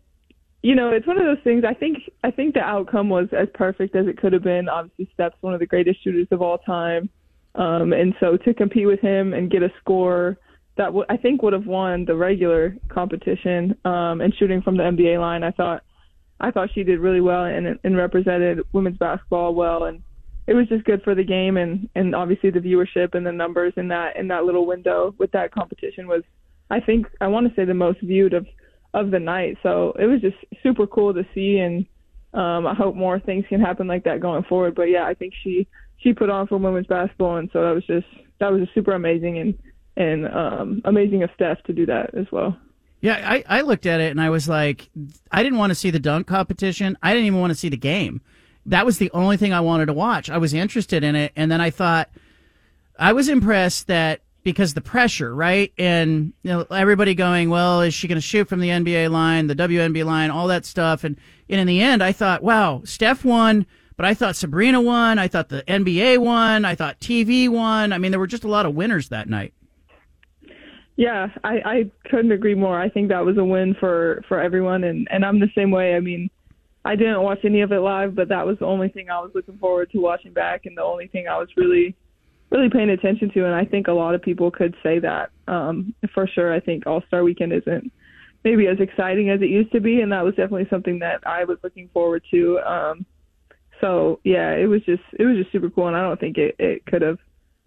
you 0.63 0.75
know, 0.75 0.91
it's 0.91 1.07
one 1.07 1.19
of 1.19 1.25
those 1.25 1.43
things. 1.43 1.65
I 1.69 1.75
think 1.75 1.99
I 2.25 2.31
think 2.31 2.55
the 2.55 2.61
outcome 2.61 3.09
was 3.09 3.29
as 3.33 3.49
perfect 3.55 3.95
as 3.97 4.07
it 4.07 4.19
could 4.19 4.33
have 4.33 4.43
been. 4.43 4.69
Obviously, 4.69 5.09
Steph's 5.15 5.37
one 5.41 5.55
of 5.55 5.61
the 5.61 5.67
greatest 5.67 6.03
shooters 6.03 6.29
of 6.31 6.43
all 6.43 6.59
time, 6.59 7.09
um, 7.55 7.93
and 7.93 8.15
so 8.21 8.37
to 8.37 8.55
compete 8.55 8.87
with 8.87 9.01
him 9.01 9.35
and 9.35 9.51
get 9.51 9.63
a 9.63 9.73
score 9.81 10.39
that 10.77 10.87
w- 10.87 11.07
I 11.09 11.17
think 11.17 11.43
would 11.43 11.53
have 11.53 11.67
won 11.67 12.05
the 12.05 12.15
regular 12.15 12.77
competition 12.89 13.77
um, 13.85 14.21
and 14.21 14.35
shooting 14.35 14.63
from 14.63 14.77
the 14.77 14.83
NBA 14.83 15.21
line, 15.21 15.43
I 15.43 15.51
thought 15.51 15.83
I 16.41 16.51
thought 16.51 16.71
she 16.75 16.83
did 16.83 17.01
really 17.01 17.21
well 17.21 17.45
and, 17.45 17.79
and 17.85 17.97
represented 17.97 18.61
women's 18.73 18.99
basketball 18.99 19.55
well, 19.55 19.85
and 19.85 20.03
it 20.47 20.55
was 20.55 20.69
just 20.69 20.85
good 20.85 21.03
for 21.03 21.15
the 21.15 21.25
game 21.25 21.57
and 21.57 21.89
and 21.95 22.15
obviously 22.15 22.51
the 22.51 22.59
viewership 22.59 23.15
and 23.15 23.25
the 23.25 23.33
numbers 23.33 23.73
in 23.77 23.89
that 23.89 24.17
in 24.17 24.29
that 24.29 24.45
little 24.45 24.67
window 24.67 25.15
with 25.19 25.31
that 25.33 25.53
competition 25.53 26.09
was, 26.09 26.23
I 26.71 26.81
think 26.81 27.07
I 27.21 27.29
want 27.29 27.49
to 27.49 27.55
say 27.55 27.65
the 27.65 27.75
most 27.75 28.01
viewed 28.01 28.35
of 28.35 28.47
of 28.95 29.11
the 29.11 29.21
night. 29.21 29.57
So 29.63 29.95
it 29.99 30.07
was 30.07 30.21
just 30.21 30.37
super 30.63 30.87
cool 30.87 31.15
to 31.15 31.25
see, 31.35 31.59
and 31.59 31.87
um, 32.35 32.67
I 32.67 32.75
hope 32.75 32.95
more 32.95 33.21
things 33.21 33.45
can 33.49 33.61
happen 33.61 33.87
like 33.87 34.05
that 34.05 34.21
going 34.21 34.45
forward. 34.45 34.75
But 34.75 34.85
yeah, 34.85 35.05
I 35.05 35.15
think 35.15 35.35
she 35.43 35.67
she 35.99 36.13
put 36.13 36.31
on 36.31 36.47
for 36.47 36.59
women's 36.59 36.87
basketball, 36.87 37.37
and 37.37 37.51
so 37.53 37.63
that 37.63 37.75
was 37.75 37.87
just 37.87 38.07
that 38.41 38.51
was 38.51 38.63
just 38.63 38.75
super 38.75 38.93
amazing 38.93 39.39
and 39.39 39.59
and 39.97 40.29
um, 40.29 40.83
amazing 40.85 41.23
of 41.23 41.31
Steph 41.35 41.63
to 41.65 41.73
do 41.73 41.87
that 41.87 42.15
as 42.15 42.27
well. 42.33 42.57
Yeah, 43.01 43.15
I, 43.15 43.45
I 43.49 43.61
looked 43.63 43.87
at 43.87 44.01
it 44.01 44.11
and 44.11 44.21
I 44.21 44.31
was 44.31 44.49
like, 44.49 44.91
I 45.31 45.43
didn't 45.43 45.59
want 45.59 45.71
to 45.71 45.75
see 45.75 45.91
the 45.91 45.99
dunk 45.99 46.27
competition. 46.27 46.99
I 47.03 47.13
didn't 47.13 47.27
even 47.27 47.41
want 47.41 47.51
to 47.51 47.59
see 47.59 47.71
the 47.71 47.77
game. 47.77 48.21
That 48.67 48.85
was 48.85 48.99
the 48.99 49.11
only 49.13 49.39
thing 49.39 49.53
I 49.53 49.61
wanted 49.61 49.87
to 49.87 49.95
watch. 49.95 50.29
I 50.29 50.37
was 50.39 50.53
interested 50.53 51.03
in 51.03 51.17
it, 51.17 51.33
and 51.35 51.51
then 51.51 51.63
I 51.63 51.71
thought 51.71 52.11
I 52.99 53.15
was 53.15 53.31
impressed 53.31 53.87
that 53.87 54.21
because 54.43 54.75
the 54.75 54.81
pressure, 54.81 55.35
right? 55.35 55.73
And 55.79 56.35
you 56.43 56.51
know, 56.51 56.67
everybody 56.71 57.15
going, 57.15 57.49
well, 57.49 57.81
is 57.81 57.95
she 57.95 58.07
going 58.09 58.17
to 58.17 58.23
shoot 58.23 58.49
from 58.49 58.61
the 58.61 58.69
NBA 58.69 59.11
line, 59.11 59.47
the 59.47 59.57
WNBA 59.57 60.05
line, 60.05 60.31
all 60.31 60.49
that 60.49 60.67
stuff? 60.67 61.05
And, 61.05 61.17
and 61.49 61.61
in 61.61 61.67
the 61.67 61.81
end, 61.81 62.03
I 62.03 62.13
thought, 62.13 62.43
wow, 62.43 62.83
Steph 62.85 63.25
won, 63.25 63.67
but 63.97 64.07
I 64.07 64.15
thought 64.15 64.37
Sabrina 64.37 64.81
won. 64.81 65.19
I 65.19 65.29
thought 65.29 65.49
the 65.49 65.63
NBA 65.63 66.19
won. 66.19 66.65
I 66.65 66.75
thought 66.75 67.01
TV 67.01 67.49
won. 67.49 67.93
I 67.93 67.99
mean, 67.99 68.13
there 68.13 68.21
were 68.21 68.27
just 68.27 68.45
a 68.45 68.49
lot 68.49 68.67
of 68.67 68.75
winners 68.75 69.09
that 69.09 69.29
night. 69.29 69.55
Yeah, 71.01 71.29
I, 71.43 71.55
I 71.65 71.91
couldn't 72.11 72.31
agree 72.31 72.55
more. 72.55 72.79
I 72.79 72.91
think 72.91 73.09
that 73.09 73.25
was 73.25 73.39
a 73.39 73.45
win 73.45 73.75
for 73.81 74.23
for 74.29 74.39
everyone, 74.39 74.85
and 74.85 75.09
and 75.11 75.25
I'm 75.25 75.41
the 75.41 75.49
same 75.55 75.71
way. 75.71 75.95
I 75.95 76.01
mean, 76.01 76.29
I 76.85 76.95
didn't 76.95 77.23
watch 77.23 77.39
any 77.43 77.63
of 77.63 77.73
it 77.73 77.79
live, 77.79 78.15
but 78.15 78.29
that 78.29 78.47
was 78.47 78.59
the 78.59 78.67
only 78.67 78.91
thing 78.91 79.09
I 79.09 79.19
was 79.21 79.31
looking 79.35 79.57
forward 79.57 79.91
to 79.93 79.99
watching 79.99 80.35
back, 80.35 80.67
and 80.67 80.77
the 80.77 80.83
only 80.83 81.07
thing 81.07 81.27
I 81.27 81.39
was 81.39 81.49
really 81.57 81.97
really 82.51 82.69
paying 82.69 82.91
attention 82.91 83.31
to. 83.33 83.47
And 83.47 83.55
I 83.55 83.65
think 83.65 83.89
a 83.89 83.93
lot 83.93 84.15
of 84.15 84.21
people 84.21 84.51
could 84.51 84.77
say 84.83 84.99
that 84.99 85.31
um, 85.49 85.95
for 86.13 86.27
sure. 86.27 86.53
I 86.53 86.61
think 86.61 86.87
All 86.87 87.03
Star 87.07 87.25
Weekend 87.25 87.55
isn't 87.55 87.91
maybe 88.45 88.67
as 88.67 88.79
exciting 88.79 89.31
as 89.31 89.41
it 89.41 89.49
used 89.49 89.73
to 89.73 89.81
be, 89.81 90.03
and 90.03 90.13
that 90.13 90.23
was 90.23 90.35
definitely 90.35 90.69
something 90.69 90.99
that 90.99 91.27
I 91.27 91.45
was 91.45 91.57
looking 91.65 91.89
forward 91.95 92.23
to. 92.31 92.59
Um, 92.59 93.07
so 93.81 94.21
yeah, 94.23 94.51
it 94.51 94.67
was 94.67 94.83
just 94.83 95.05
it 95.19 95.25
was 95.25 95.39
just 95.39 95.51
super 95.51 95.71
cool, 95.71 95.87
and 95.87 95.97
I 95.97 96.03
don't 96.03 96.21
think 96.21 96.37
it 96.37 96.57
it 96.59 96.85
could 96.85 97.01
have 97.01 97.19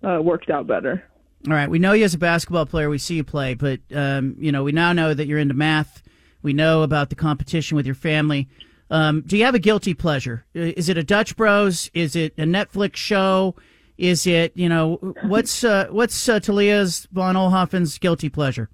uh, 0.04 0.22
worked 0.22 0.52
out 0.52 0.68
better. 0.68 1.04
All 1.46 1.54
right, 1.54 1.70
we 1.70 1.78
know 1.78 1.92
you 1.92 2.06
as 2.06 2.14
a 2.14 2.18
basketball 2.18 2.66
player. 2.66 2.90
We 2.90 2.98
see 2.98 3.16
you 3.16 3.24
play, 3.24 3.54
but 3.54 3.82
um, 3.94 4.36
you 4.40 4.52
know 4.52 4.64
we 4.64 4.72
now 4.72 4.94
know 4.94 5.14
that 5.14 5.28
you're 5.28 5.40
into 5.40 5.54
math. 5.54 6.02
We 6.42 6.54
know 6.54 6.84
about 6.84 7.10
the 7.10 7.16
competition 7.16 7.76
with 7.76 7.86
your 7.86 7.96
family. 7.96 8.48
Um, 8.90 9.22
do 9.22 9.38
you 9.38 9.44
have 9.44 9.56
a 9.56 9.60
guilty 9.60 9.94
pleasure? 9.94 10.46
Is 10.54 10.88
it 10.88 10.98
a 10.98 11.04
Dutch 11.04 11.36
Bros? 11.36 11.90
Is 11.94 12.16
it 12.16 12.34
a 12.38 12.44
Netflix 12.44 12.96
show? 12.96 13.56
Is 13.98 14.26
it 14.26 14.56
you 14.56 14.70
know 14.70 15.16
what's 15.24 15.66
uh, 15.66 15.88
what's 15.90 16.30
uh, 16.30 16.40
Talia's 16.40 17.08
von 17.12 17.36
Oelhoffen's 17.36 17.98
guilty 17.98 18.30
pleasure? 18.30 18.70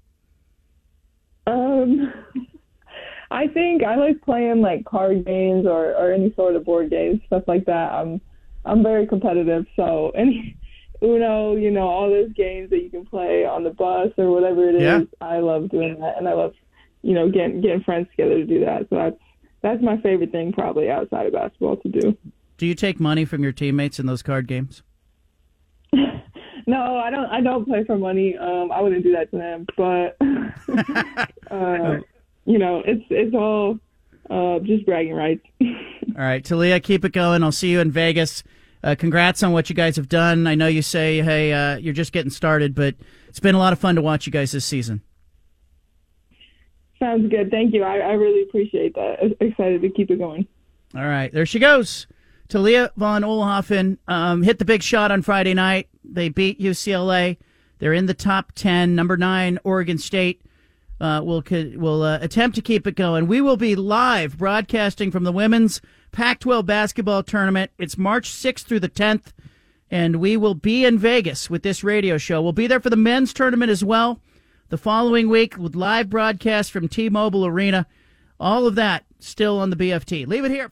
Um, 1.48 2.12
I 3.32 3.48
think 3.48 3.82
I 3.82 3.96
like 3.96 4.22
playing 4.22 4.60
like 4.60 4.84
card 4.84 5.26
games 5.26 5.66
or 5.66 5.94
or 5.96 6.12
any 6.12 6.32
sort 6.34 6.54
of 6.54 6.64
board 6.64 6.90
games, 6.90 7.20
stuff 7.26 7.42
like 7.48 7.64
that. 7.66 7.92
I'm 7.92 8.20
I'm 8.64 8.82
very 8.82 9.06
competitive, 9.06 9.66
so 9.74 10.10
any 10.14 10.56
Uno, 11.02 11.56
you 11.56 11.70
know, 11.70 11.88
all 11.88 12.10
those 12.10 12.32
games 12.32 12.70
that 12.70 12.82
you 12.82 12.90
can 12.90 13.06
play 13.06 13.44
on 13.44 13.64
the 13.64 13.70
bus 13.70 14.10
or 14.18 14.30
whatever 14.30 14.68
it 14.68 14.76
is. 14.76 14.82
Yeah. 14.82 15.00
I 15.20 15.38
love 15.38 15.70
doing 15.70 15.98
that, 16.00 16.18
and 16.18 16.28
I 16.28 16.34
love, 16.34 16.54
you 17.02 17.14
know, 17.14 17.30
getting 17.30 17.60
getting 17.60 17.82
friends 17.82 18.08
together 18.10 18.36
to 18.36 18.44
do 18.44 18.64
that. 18.64 18.86
So 18.90 18.96
that's 18.96 19.16
that's 19.62 19.82
my 19.82 19.98
favorite 20.00 20.32
thing, 20.32 20.52
probably 20.52 20.90
outside 20.90 21.26
of 21.26 21.32
basketball, 21.32 21.76
to 21.78 21.88
do. 21.88 22.16
Do 22.58 22.66
you 22.66 22.74
take 22.74 23.00
money 23.00 23.24
from 23.24 23.42
your 23.42 23.52
teammates 23.52 23.98
in 23.98 24.06
those 24.06 24.22
card 24.22 24.46
games? 24.46 24.82
No, 26.66 26.98
I 26.98 27.10
don't. 27.10 27.26
I 27.26 27.40
don't 27.40 27.64
play 27.64 27.82
for 27.84 27.98
money. 27.98 28.36
Um, 28.36 28.70
I 28.70 28.80
wouldn't 28.80 29.02
do 29.02 29.12
that 29.12 29.30
to 29.32 29.38
them, 29.38 29.66
but 29.76 30.16
uh, 31.50 31.98
you 32.44 32.58
know, 32.58 32.80
it's 32.86 33.04
it's 33.10 33.34
all 33.34 33.78
uh, 34.30 34.60
just 34.60 34.86
bragging 34.86 35.14
rights. 35.14 35.44
All 35.60 36.24
right, 36.24 36.44
Talia, 36.44 36.78
keep 36.80 37.04
it 37.04 37.12
going. 37.12 37.42
I'll 37.42 37.52
see 37.52 37.70
you 37.70 37.80
in 37.80 37.90
Vegas. 37.90 38.42
Uh, 38.82 38.94
congrats 38.98 39.42
on 39.42 39.52
what 39.52 39.68
you 39.68 39.76
guys 39.76 39.96
have 39.96 40.08
done. 40.08 40.46
I 40.46 40.54
know 40.54 40.66
you 40.66 40.82
say, 40.82 41.20
hey, 41.20 41.52
uh, 41.52 41.76
you're 41.76 41.94
just 41.94 42.12
getting 42.12 42.30
started, 42.30 42.74
but 42.74 42.94
it's 43.28 43.40
been 43.40 43.54
a 43.54 43.58
lot 43.58 43.72
of 43.72 43.78
fun 43.78 43.94
to 43.96 44.02
watch 44.02 44.26
you 44.26 44.32
guys 44.32 44.52
this 44.52 44.64
season. 44.64 45.02
Sounds 46.98 47.30
good. 47.30 47.50
Thank 47.50 47.74
you. 47.74 47.82
I, 47.82 47.98
I 47.98 48.12
really 48.12 48.42
appreciate 48.42 48.94
that. 48.94 49.36
Excited 49.40 49.82
to 49.82 49.90
keep 49.90 50.10
it 50.10 50.18
going. 50.18 50.46
All 50.94 51.06
right, 51.06 51.32
there 51.32 51.46
she 51.46 51.58
goes. 51.58 52.06
Talia 52.48 52.90
von 52.96 53.22
Oelhoffen 53.22 53.98
um, 54.08 54.42
hit 54.42 54.58
the 54.58 54.64
big 54.64 54.82
shot 54.82 55.10
on 55.10 55.22
Friday 55.22 55.54
night. 55.54 55.88
They 56.04 56.28
beat 56.28 56.60
UCLA. 56.60 57.36
They're 57.78 57.94
in 57.94 58.06
the 58.06 58.14
top 58.14 58.52
10, 58.54 58.94
number 58.94 59.16
nine, 59.16 59.58
Oregon 59.64 59.98
State. 59.98 60.42
Uh, 61.00 61.22
we'll 61.24 61.42
we'll 61.76 62.02
uh, 62.02 62.18
attempt 62.20 62.54
to 62.56 62.62
keep 62.62 62.86
it 62.86 62.94
going. 62.94 63.26
We 63.26 63.40
will 63.40 63.56
be 63.56 63.74
live 63.74 64.36
broadcasting 64.36 65.10
from 65.10 65.24
the 65.24 65.32
women's 65.32 65.80
Pac-12 66.12 66.66
basketball 66.66 67.22
tournament. 67.22 67.70
It's 67.78 67.96
March 67.96 68.28
6th 68.30 68.64
through 68.64 68.80
the 68.80 68.88
10th, 68.88 69.32
and 69.90 70.16
we 70.16 70.36
will 70.36 70.54
be 70.54 70.84
in 70.84 70.98
Vegas 70.98 71.48
with 71.48 71.62
this 71.62 71.82
radio 71.82 72.18
show. 72.18 72.42
We'll 72.42 72.52
be 72.52 72.66
there 72.66 72.80
for 72.80 72.90
the 72.90 72.96
men's 72.96 73.32
tournament 73.32 73.70
as 73.70 73.82
well. 73.82 74.20
The 74.68 74.78
following 74.78 75.28
week 75.28 75.56
with 75.56 75.74
live 75.74 76.10
broadcast 76.10 76.70
from 76.70 76.86
T-Mobile 76.86 77.46
Arena. 77.46 77.86
All 78.38 78.66
of 78.66 78.74
that 78.74 79.04
still 79.18 79.58
on 79.58 79.70
the 79.70 79.76
BFT. 79.76 80.26
Leave 80.26 80.44
it 80.44 80.50
here. 80.50 80.68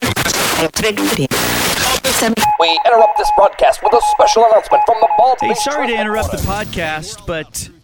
We 2.59 2.79
interrupt 2.85 3.17
this 3.17 3.31
broadcast 3.35 3.81
with 3.83 3.93
a 3.93 4.01
special 4.11 4.45
announcement 4.45 4.83
from 4.85 4.97
the 5.01 5.09
Bald 5.17 5.37
Hey, 5.41 5.53
sorry 5.55 5.87
to 5.87 5.99
interrupt 5.99 6.31
the 6.31 6.37
podcast, 6.37 7.25
but 7.25 7.69